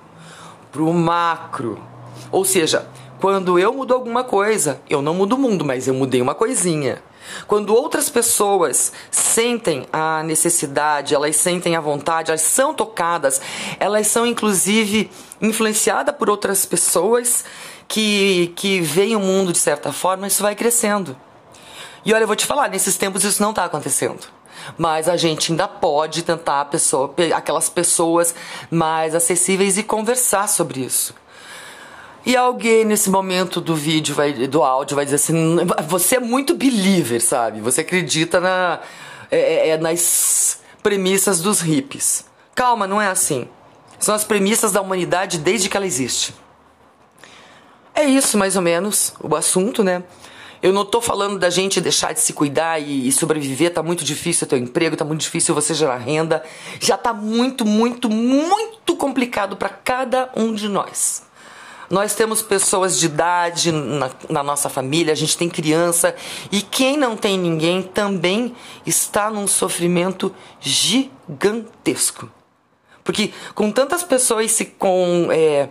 pro 0.70 0.92
macro. 0.92 1.82
Ou 2.30 2.44
seja, 2.44 2.86
quando 3.20 3.58
eu 3.58 3.72
mudo 3.72 3.94
alguma 3.94 4.24
coisa, 4.24 4.80
eu 4.88 5.02
não 5.02 5.14
mudo 5.14 5.34
o 5.36 5.38
mundo, 5.38 5.64
mas 5.64 5.86
eu 5.86 5.94
mudei 5.94 6.22
uma 6.22 6.34
coisinha. 6.34 7.02
Quando 7.46 7.74
outras 7.74 8.08
pessoas 8.08 8.92
sentem 9.10 9.86
a 9.92 10.22
necessidade, 10.22 11.14
elas 11.14 11.36
sentem 11.36 11.76
a 11.76 11.80
vontade, 11.80 12.30
elas 12.30 12.42
são 12.42 12.74
tocadas, 12.74 13.40
elas 13.78 14.06
são 14.06 14.26
inclusive 14.26 15.10
influenciadas 15.40 16.14
por 16.16 16.28
outras 16.28 16.66
pessoas 16.66 17.44
que, 17.86 18.52
que 18.56 18.80
veem 18.80 19.16
o 19.16 19.20
mundo 19.20 19.52
de 19.52 19.58
certa 19.58 19.92
forma, 19.92 20.26
isso 20.26 20.42
vai 20.42 20.54
crescendo. 20.54 21.16
E 22.04 22.12
olha, 22.14 22.22
eu 22.22 22.26
vou 22.26 22.36
te 22.36 22.46
falar, 22.46 22.68
nesses 22.68 22.96
tempos 22.96 23.22
isso 23.24 23.42
não 23.42 23.50
está 23.50 23.64
acontecendo 23.64 24.39
mas 24.76 25.08
a 25.08 25.16
gente 25.16 25.52
ainda 25.52 25.68
pode 25.68 26.22
tentar 26.22 26.64
pessoa, 26.66 27.14
aquelas 27.34 27.68
pessoas 27.68 28.34
mais 28.70 29.14
acessíveis 29.14 29.78
e 29.78 29.82
conversar 29.82 30.48
sobre 30.48 30.80
isso. 30.80 31.14
E 32.24 32.36
alguém 32.36 32.84
nesse 32.84 33.08
momento 33.08 33.60
do 33.60 33.74
vídeo, 33.74 34.14
vai, 34.14 34.32
do 34.32 34.62
áudio, 34.62 34.94
vai 34.94 35.04
dizer 35.04 35.16
assim: 35.16 35.56
você 35.86 36.16
é 36.16 36.20
muito 36.20 36.54
believer, 36.54 37.20
sabe? 37.20 37.60
Você 37.60 37.80
acredita 37.80 38.40
na, 38.40 38.80
é, 39.30 39.38
é, 39.38 39.68
é 39.70 39.78
nas 39.78 40.60
premissas 40.82 41.40
dos 41.40 41.60
hippies. 41.60 42.24
Calma, 42.54 42.86
não 42.86 43.00
é 43.00 43.08
assim. 43.08 43.48
São 43.98 44.14
as 44.14 44.24
premissas 44.24 44.72
da 44.72 44.80
humanidade 44.80 45.38
desde 45.38 45.68
que 45.68 45.76
ela 45.76 45.86
existe. 45.86 46.34
É 47.94 48.04
isso, 48.04 48.38
mais 48.38 48.56
ou 48.56 48.62
menos, 48.62 49.14
o 49.20 49.34
assunto, 49.34 49.82
né? 49.82 50.02
Eu 50.62 50.72
não 50.72 50.82
estou 50.82 51.00
falando 51.00 51.38
da 51.38 51.48
gente 51.48 51.80
deixar 51.80 52.12
de 52.12 52.20
se 52.20 52.34
cuidar 52.34 52.78
e, 52.78 53.08
e 53.08 53.12
sobreviver, 53.12 53.72
tá 53.72 53.82
muito 53.82 54.04
difícil 54.04 54.46
o 54.46 54.48
teu 54.48 54.58
emprego, 54.58 54.96
tá 54.96 55.04
muito 55.04 55.20
difícil 55.20 55.54
você 55.54 55.72
gerar 55.72 55.96
renda. 55.96 56.42
Já 56.78 56.98
tá 56.98 57.14
muito, 57.14 57.64
muito, 57.64 58.10
muito 58.10 58.94
complicado 58.94 59.56
para 59.56 59.70
cada 59.70 60.30
um 60.36 60.52
de 60.52 60.68
nós. 60.68 61.22
Nós 61.88 62.14
temos 62.14 62.40
pessoas 62.40 63.00
de 63.00 63.06
idade 63.06 63.72
na, 63.72 64.10
na, 64.28 64.42
nossa 64.44 64.68
família, 64.68 65.12
a 65.12 65.16
gente 65.16 65.36
tem 65.36 65.48
criança 65.48 66.14
e 66.52 66.62
quem 66.62 66.96
não 66.96 67.16
tem 67.16 67.36
ninguém 67.36 67.82
também 67.82 68.54
está 68.86 69.28
num 69.28 69.48
sofrimento 69.48 70.32
gigantesco. 70.60 72.30
Porque 73.02 73.32
com 73.56 73.72
tantas 73.72 74.04
pessoas 74.04 74.52
se 74.52 74.66
com 74.66 75.30
é, 75.32 75.68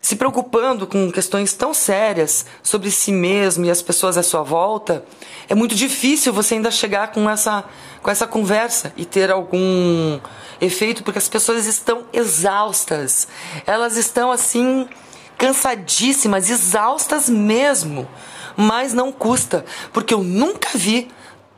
se 0.00 0.16
preocupando 0.16 0.86
com 0.86 1.12
questões 1.12 1.52
tão 1.52 1.74
sérias 1.74 2.46
sobre 2.62 2.90
si 2.90 3.12
mesmo 3.12 3.66
e 3.66 3.70
as 3.70 3.82
pessoas 3.82 4.16
à 4.16 4.22
sua 4.22 4.42
volta, 4.42 5.04
é 5.46 5.54
muito 5.54 5.74
difícil 5.74 6.32
você 6.32 6.54
ainda 6.54 6.70
chegar 6.70 7.12
com 7.12 7.28
essa, 7.28 7.64
com 8.02 8.10
essa 8.10 8.26
conversa 8.26 8.94
e 8.96 9.04
ter 9.04 9.30
algum 9.30 10.18
efeito, 10.58 11.04
porque 11.04 11.18
as 11.18 11.28
pessoas 11.28 11.66
estão 11.66 12.06
exaustas. 12.14 13.28
Elas 13.66 13.98
estão 13.98 14.32
assim, 14.32 14.88
cansadíssimas, 15.36 16.48
exaustas 16.48 17.28
mesmo. 17.28 18.08
Mas 18.56 18.94
não 18.94 19.12
custa, 19.12 19.66
porque 19.92 20.14
eu 20.14 20.22
nunca 20.22 20.70
vi 20.74 21.10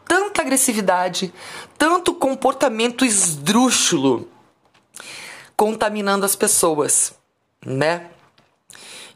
tanta 0.05 0.43
agressividade, 0.43 1.33
tanto 1.79 2.13
comportamento 2.13 3.05
esdrúxulo 3.05 4.29
contaminando 5.57 6.27
as 6.27 6.35
pessoas, 6.35 7.15
né? 7.65 8.12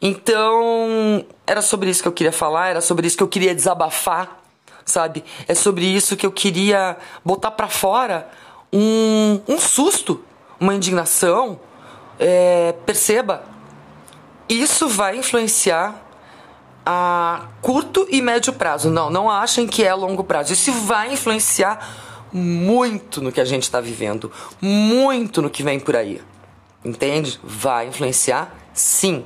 Então, 0.01 1.25
era 1.47 1.63
sobre 1.63 1.91
isso 1.91 2.03
que 2.03 2.09
eu 2.09 2.13
queria 2.13 2.33
falar, 2.33 2.69
era 2.69 2.81
sobre 2.81 3.07
isso 3.07 3.17
que 3.17 3.23
eu 3.23 3.29
queria 3.29 3.55
desabafar, 3.55 4.41
sabe? 4.85 5.25
É 5.49 5.55
sobre 5.55 5.85
isso 5.87 6.17
que 6.17 6.27
eu 6.27 6.33
queria 6.33 6.97
botar 7.25 7.51
para 7.51 7.69
fora 7.69 8.29
um, 8.73 9.41
um 9.49 9.59
susto, 9.59 10.23
uma 10.61 10.75
indignação. 10.75 11.59
É, 12.19 12.75
perceba, 12.85 13.45
isso 14.49 14.89
vai 14.89 15.17
influenciar 15.17 16.03
a 16.85 17.49
curto 17.61 18.07
e 18.11 18.23
médio 18.23 18.53
prazo. 18.53 18.91
Não, 18.91 19.11
não 19.11 19.29
achem 19.29 19.67
que 19.67 19.83
é 19.83 19.89
a 19.89 19.95
longo 19.95 20.23
prazo. 20.23 20.53
Isso 20.53 20.73
vai 20.73 21.13
influenciar 21.13 22.05
muito 22.33 23.21
no 23.21 23.33
que 23.33 23.41
a 23.41 23.45
gente 23.45 23.65
está 23.65 23.81
vivendo, 23.81 24.31
muito 24.61 25.43
no 25.43 25.51
que 25.51 25.63
vem 25.63 25.81
por 25.81 25.97
aí. 25.97 26.21
Entende? 26.85 27.41
Vai 27.43 27.89
influenciar, 27.89 28.55
sim. 28.73 29.25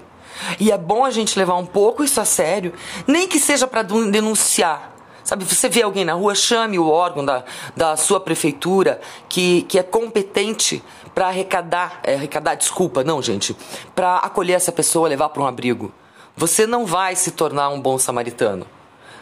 E 0.59 0.70
é 0.70 0.78
bom 0.78 1.05
a 1.05 1.11
gente 1.11 1.39
levar 1.39 1.57
um 1.57 1.66
pouco 1.66 2.03
isso 2.05 2.20
a 2.20 2.24
sério, 2.24 2.72
nem 3.07 3.28
que 3.28 3.39
seja 3.39 3.66
para 3.66 3.83
denunciar. 3.83 4.97
Sabe, 5.22 5.45
você 5.45 5.68
vê 5.68 5.83
alguém 5.83 6.05
na 6.05 6.14
rua, 6.14 6.35
chame 6.35 6.78
o 6.78 6.89
órgão 6.89 7.24
da, 7.24 7.45
da 7.76 7.97
sua 7.97 8.18
prefeitura 8.18 9.01
que, 9.28 9.62
que 9.62 9.78
é 9.78 9.83
competente 9.83 10.83
para 11.14 11.28
arrecadar, 11.28 12.01
é, 12.03 12.14
arrecadar, 12.14 12.55
desculpa, 12.55 13.05
não, 13.05 13.22
gente, 13.22 13.57
para 13.95 14.16
acolher 14.16 14.55
essa 14.55 14.72
pessoa, 14.72 15.09
levar 15.09 15.28
para 15.28 15.43
um 15.43 15.47
abrigo. 15.47 15.93
Você 16.37 16.66
não 16.66 16.87
vai 16.87 17.14
se 17.14 17.33
tornar 17.33 17.68
um 17.68 17.81
bom 17.81 17.99
samaritano, 17.99 18.66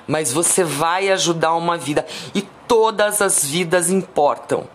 mas 0.07 0.33
você 0.33 0.63
vai 0.63 1.09
ajudar 1.11 1.55
uma 1.55 1.77
vida 1.77 2.07
e 2.35 2.43
todas 2.67 3.21
as 3.21 3.45
vidas 3.45 3.91
importam. 3.91 4.69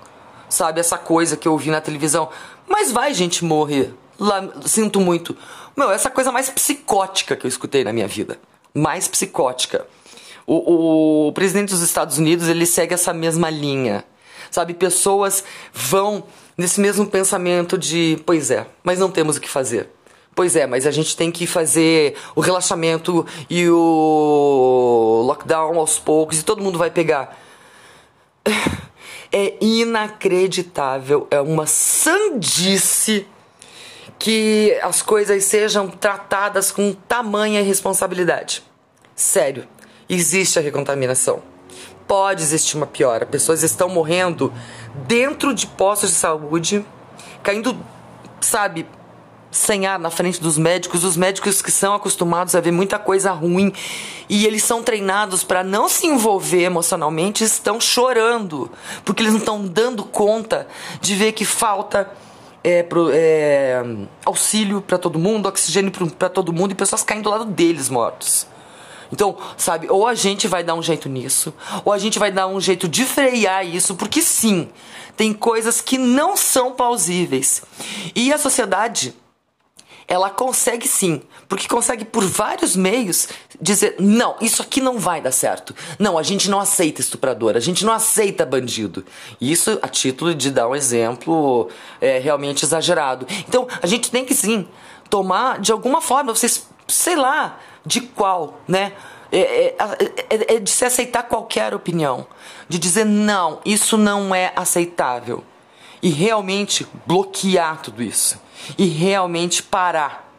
Sabe 0.50 0.80
essa 0.80 0.98
coisa 0.98 1.36
que 1.36 1.48
eu 1.48 1.54
ouvi 1.54 1.72
na 1.72 1.82
televisão? 1.82 2.30
Mas 2.68 2.92
vai 2.92 3.14
gente 3.14 3.44
morrer. 3.44 3.94
Lá, 4.20 4.48
sinto 4.66 5.00
muito. 5.00 5.36
Meu, 5.76 5.92
essa 5.92 6.10
coisa 6.10 6.32
mais 6.32 6.50
psicótica 6.50 7.36
que 7.36 7.46
eu 7.46 7.50
escutei 7.50 7.84
na 7.84 7.92
minha 7.92 8.08
vida. 8.08 8.40
Mais 8.74 9.08
psicótica. 9.08 9.86
O, 10.46 11.28
o 11.28 11.32
presidente 11.34 11.70
dos 11.70 11.82
Estados 11.82 12.18
Unidos, 12.18 12.48
ele 12.48 12.66
segue 12.66 12.94
essa 12.94 13.14
mesma 13.14 13.50
linha. 13.50 14.04
Sabe, 14.52 14.74
pessoas 14.74 15.44
vão 15.74 16.24
nesse 16.56 16.80
mesmo 16.80 17.08
pensamento 17.08 17.78
de, 17.78 18.20
pois 18.26 18.52
é, 18.52 18.68
mas 18.84 19.00
não 19.00 19.10
temos 19.10 19.38
o 19.38 19.42
que 19.42 19.50
fazer. 19.50 19.90
Pois 20.36 20.56
é, 20.56 20.66
mas 20.66 20.86
a 20.86 20.92
gente 20.92 21.16
tem 21.16 21.32
que 21.32 21.46
fazer 21.46 22.16
o 22.36 22.42
relaxamento 22.42 23.26
e 23.50 23.68
o 23.70 25.24
lockdown 25.26 25.78
aos 25.78 26.00
poucos 26.00 26.40
e 26.40 26.44
todo 26.44 26.64
mundo 26.64 26.78
vai 26.78 26.90
pegar. 26.90 27.40
É 29.36 29.56
inacreditável, 29.60 31.28
é 31.32 31.42
uma 31.42 31.66
sandice 31.66 33.26
que 34.18 34.78
as 34.82 35.02
coisas 35.02 35.44
sejam 35.44 35.88
tratadas 35.88 36.72
com 36.72 36.94
tamanha 36.94 37.62
responsabilidade. 37.62 38.64
Sério, 39.16 39.68
existe 40.10 40.58
a 40.58 40.62
recontaminação. 40.62 41.42
pode 42.08 42.44
existir 42.44 42.76
uma 42.76 42.86
piora. 42.86 43.26
Pessoas 43.26 43.64
estão 43.64 43.88
morrendo 43.90 44.54
dentro 45.08 45.54
de 45.54 45.66
postos 45.66 46.10
de 46.10 46.16
saúde, 46.16 46.86
caindo, 47.42 47.78
sabe, 48.42 48.86
sem 49.54 49.86
ar 49.86 50.00
na 50.00 50.10
frente 50.10 50.42
dos 50.42 50.58
médicos, 50.58 51.04
os 51.04 51.16
médicos 51.16 51.62
que 51.62 51.72
são 51.72 51.94
acostumados 51.94 52.56
a 52.56 52.60
ver 52.60 52.72
muita 52.72 52.98
coisa 52.98 53.32
ruim 53.32 53.72
e 54.28 54.46
eles 54.46 54.64
são 54.64 54.82
treinados 54.82 55.44
para 55.44 55.64
não 55.64 55.88
se 55.88 56.08
envolver 56.08 56.64
emocionalmente, 56.64 57.44
estão 57.44 57.80
chorando, 57.80 58.70
porque 59.06 59.22
eles 59.22 59.34
não 59.34 59.40
estão 59.40 59.66
dando 59.66 60.04
conta 60.04 60.68
de 61.00 61.16
ver 61.16 61.34
que 61.34 61.46
falta 61.46 62.10
é, 62.64 62.82
pro, 62.82 63.10
é, 63.12 63.84
auxílio 64.26 64.82
para 64.82 64.98
todo 64.98 65.20
mundo, 65.20 65.48
oxigênio 65.48 65.92
para 66.12 66.30
todo 66.30 66.54
mundo 66.54 66.72
e 66.72 66.76
pessoas 66.76 67.04
caindo 67.04 67.24
do 67.24 67.30
lado 67.30 67.46
deles 67.46 67.90
mortos. 67.90 68.48
Então, 69.12 69.38
sabe, 69.58 69.88
ou 69.92 70.08
a 70.08 70.16
gente 70.16 70.48
vai 70.48 70.64
dar 70.64 70.74
um 70.74 70.82
jeito 70.82 71.08
nisso, 71.08 71.54
ou 71.86 71.94
a 71.94 72.00
gente 72.00 72.18
vai 72.18 72.32
dar 72.32 72.48
um 72.48 72.60
jeito 72.60 72.88
de 72.88 73.06
frear 73.06 73.64
isso, 73.64 73.96
porque 73.96 74.22
sim, 74.22 74.70
tem 75.16 75.34
coisas 75.34 75.82
que 75.82 76.00
não 76.00 76.36
são 76.36 76.72
plausíveis. 76.72 77.62
E 78.16 78.34
a 78.34 78.40
sociedade 78.40 79.14
ela 80.08 80.30
consegue 80.30 80.88
sim, 80.88 81.22
porque 81.48 81.68
consegue 81.68 82.06
por 82.06 82.24
vários 82.24 82.76
meios 82.76 83.28
dizer: 83.60 83.96
não, 84.00 84.36
isso 84.42 84.62
aqui 84.62 84.82
não 84.82 85.00
vai 85.00 85.22
dar 85.22 85.32
certo. 85.32 85.76
Não, 85.98 86.18
a 86.18 86.24
gente 86.24 86.50
não 86.50 86.60
aceita 86.60 87.02
estuprador, 87.02 87.56
a 87.56 87.60
gente 87.60 87.86
não 87.86 87.94
aceita 87.94 88.46
bandido. 88.46 89.06
Isso 89.40 89.80
a 89.82 89.88
título 89.88 90.36
de 90.36 90.52
dar 90.52 90.68
um 90.68 90.76
exemplo 90.76 91.70
é, 92.02 92.20
realmente 92.20 92.64
exagerado. 92.64 93.26
Então, 93.48 93.68
a 93.82 93.88
gente 93.88 94.12
tem 94.12 94.26
que 94.26 94.34
sim 94.34 94.68
tomar 95.10 95.60
de 95.60 95.72
alguma 95.72 96.02
forma, 96.02 96.34
vocês, 96.34 96.68
sei 96.88 97.16
lá, 97.16 97.60
de 97.86 98.02
qual, 98.02 98.62
né? 98.68 98.94
É, 99.32 99.40
é, 99.40 99.76
é, 100.30 100.56
é 100.56 100.60
de 100.60 100.70
se 100.70 100.86
aceitar 100.86 101.24
qualquer 101.24 101.74
opinião, 101.74 102.28
de 102.70 102.78
dizer 102.78 103.04
não, 103.04 103.60
isso 103.66 103.98
não 103.98 104.34
é 104.34 104.54
aceitável 104.56 105.44
e 106.04 106.10
realmente 106.10 106.86
bloquear 107.08 107.82
tudo 107.82 108.04
isso 108.04 108.38
e 108.78 108.88
realmente 108.88 109.64
parar, 109.64 110.30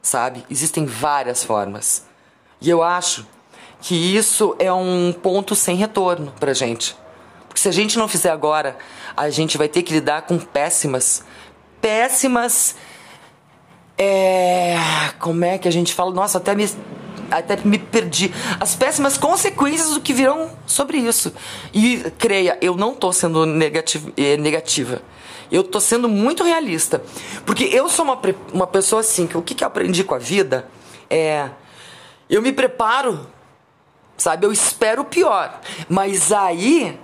sabe? 0.00 0.46
Existem 0.48 0.86
várias 0.86 1.42
formas. 1.42 2.06
E 2.60 2.70
eu 2.70 2.80
acho 2.80 3.26
que 3.80 3.94
isso 3.94 4.54
é 4.60 4.72
um 4.72 5.12
ponto 5.12 5.56
sem 5.56 5.74
retorno 5.74 6.32
pra 6.38 6.54
gente. 6.54 6.96
Porque 7.48 7.60
se 7.60 7.68
a 7.68 7.72
gente 7.72 7.98
não 7.98 8.06
fizer 8.06 8.30
agora, 8.30 8.78
a 9.16 9.28
gente 9.30 9.58
vai 9.58 9.68
ter 9.68 9.82
que 9.82 9.92
lidar 9.92 10.22
com 10.22 10.38
péssimas, 10.38 11.24
péssimas. 11.80 12.76
É. 13.98 14.76
Como 15.18 15.44
é 15.44 15.58
que 15.58 15.66
a 15.66 15.72
gente 15.72 15.92
fala? 15.92 16.12
Nossa, 16.12 16.38
até 16.38 16.54
me 16.54 16.70
até 17.30 17.56
me 17.64 17.78
perdi. 17.78 18.32
As 18.58 18.74
péssimas 18.74 19.16
consequências 19.16 19.90
do 19.90 20.00
que 20.00 20.12
virão 20.12 20.50
sobre 20.66 20.98
isso. 20.98 21.32
E 21.72 21.98
creia, 22.18 22.58
eu 22.60 22.76
não 22.76 22.94
tô 22.94 23.12
sendo 23.12 23.44
eh, 24.16 24.36
negativa. 24.36 25.02
Eu 25.50 25.64
tô 25.64 25.80
sendo 25.80 26.08
muito 26.08 26.44
realista. 26.44 27.02
Porque 27.44 27.64
eu 27.64 27.88
sou 27.88 28.04
uma, 28.04 28.20
uma 28.52 28.66
pessoa 28.66 29.00
assim, 29.00 29.26
que 29.26 29.36
o 29.36 29.42
que, 29.42 29.54
que 29.54 29.64
eu 29.64 29.68
aprendi 29.68 30.04
com 30.04 30.14
a 30.14 30.18
vida 30.18 30.68
é. 31.08 31.48
Eu 32.28 32.40
me 32.40 32.52
preparo, 32.52 33.26
sabe? 34.16 34.46
Eu 34.46 34.52
espero 34.52 35.02
o 35.02 35.04
pior. 35.04 35.60
Mas 35.88 36.30
aí 36.30 36.96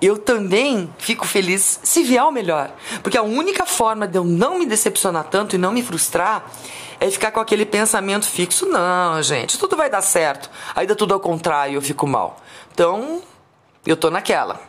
eu 0.00 0.18
também 0.18 0.92
fico 0.98 1.26
feliz 1.26 1.80
se 1.82 2.02
vier 2.02 2.22
o 2.22 2.30
melhor. 2.30 2.74
Porque 3.02 3.16
a 3.16 3.22
única 3.22 3.64
forma 3.64 4.06
de 4.06 4.18
eu 4.18 4.24
não 4.24 4.58
me 4.58 4.66
decepcionar 4.66 5.24
tanto 5.24 5.56
e 5.56 5.58
não 5.58 5.72
me 5.72 5.82
frustrar 5.82 6.44
é 7.04 7.10
ficar 7.10 7.30
com 7.30 7.40
aquele 7.40 7.66
pensamento 7.66 8.26
fixo. 8.26 8.66
Não, 8.66 9.22
gente, 9.22 9.58
tudo 9.58 9.76
vai 9.76 9.90
dar 9.90 10.00
certo. 10.00 10.50
Dá 10.86 10.94
tudo 10.94 11.12
ao 11.12 11.20
contrário, 11.20 11.74
eu 11.74 11.82
fico 11.82 12.06
mal. 12.06 12.40
Então, 12.72 13.22
eu 13.86 13.96
tô 13.96 14.10
naquela. 14.10 14.60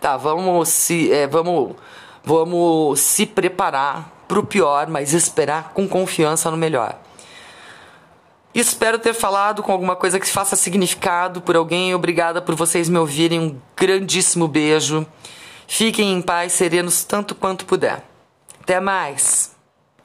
Tá, 0.00 0.16
vamos 0.16 0.68
se. 0.68 1.12
É, 1.12 1.26
vamos, 1.26 1.76
vamos 2.24 3.00
se 3.00 3.24
preparar 3.24 4.10
pro 4.26 4.44
pior, 4.44 4.88
mas 4.88 5.12
esperar 5.12 5.72
com 5.72 5.86
confiança 5.86 6.50
no 6.50 6.56
melhor. 6.56 6.98
Espero 8.52 8.98
ter 8.98 9.14
falado 9.14 9.62
com 9.62 9.72
alguma 9.72 9.96
coisa 9.96 10.18
que 10.18 10.26
faça 10.26 10.56
significado 10.56 11.40
por 11.40 11.56
alguém. 11.56 11.94
Obrigada 11.94 12.42
por 12.42 12.54
vocês 12.54 12.88
me 12.88 12.98
ouvirem. 12.98 13.40
Um 13.40 13.60
grandíssimo 13.76 14.48
beijo. 14.48 15.06
Fiquem 15.66 16.12
em 16.12 16.22
paz, 16.22 16.52
serenos 16.52 17.04
tanto 17.04 17.34
quanto 17.34 17.64
puder. 17.64 18.04
Até 18.60 18.80
mais! 18.80 19.53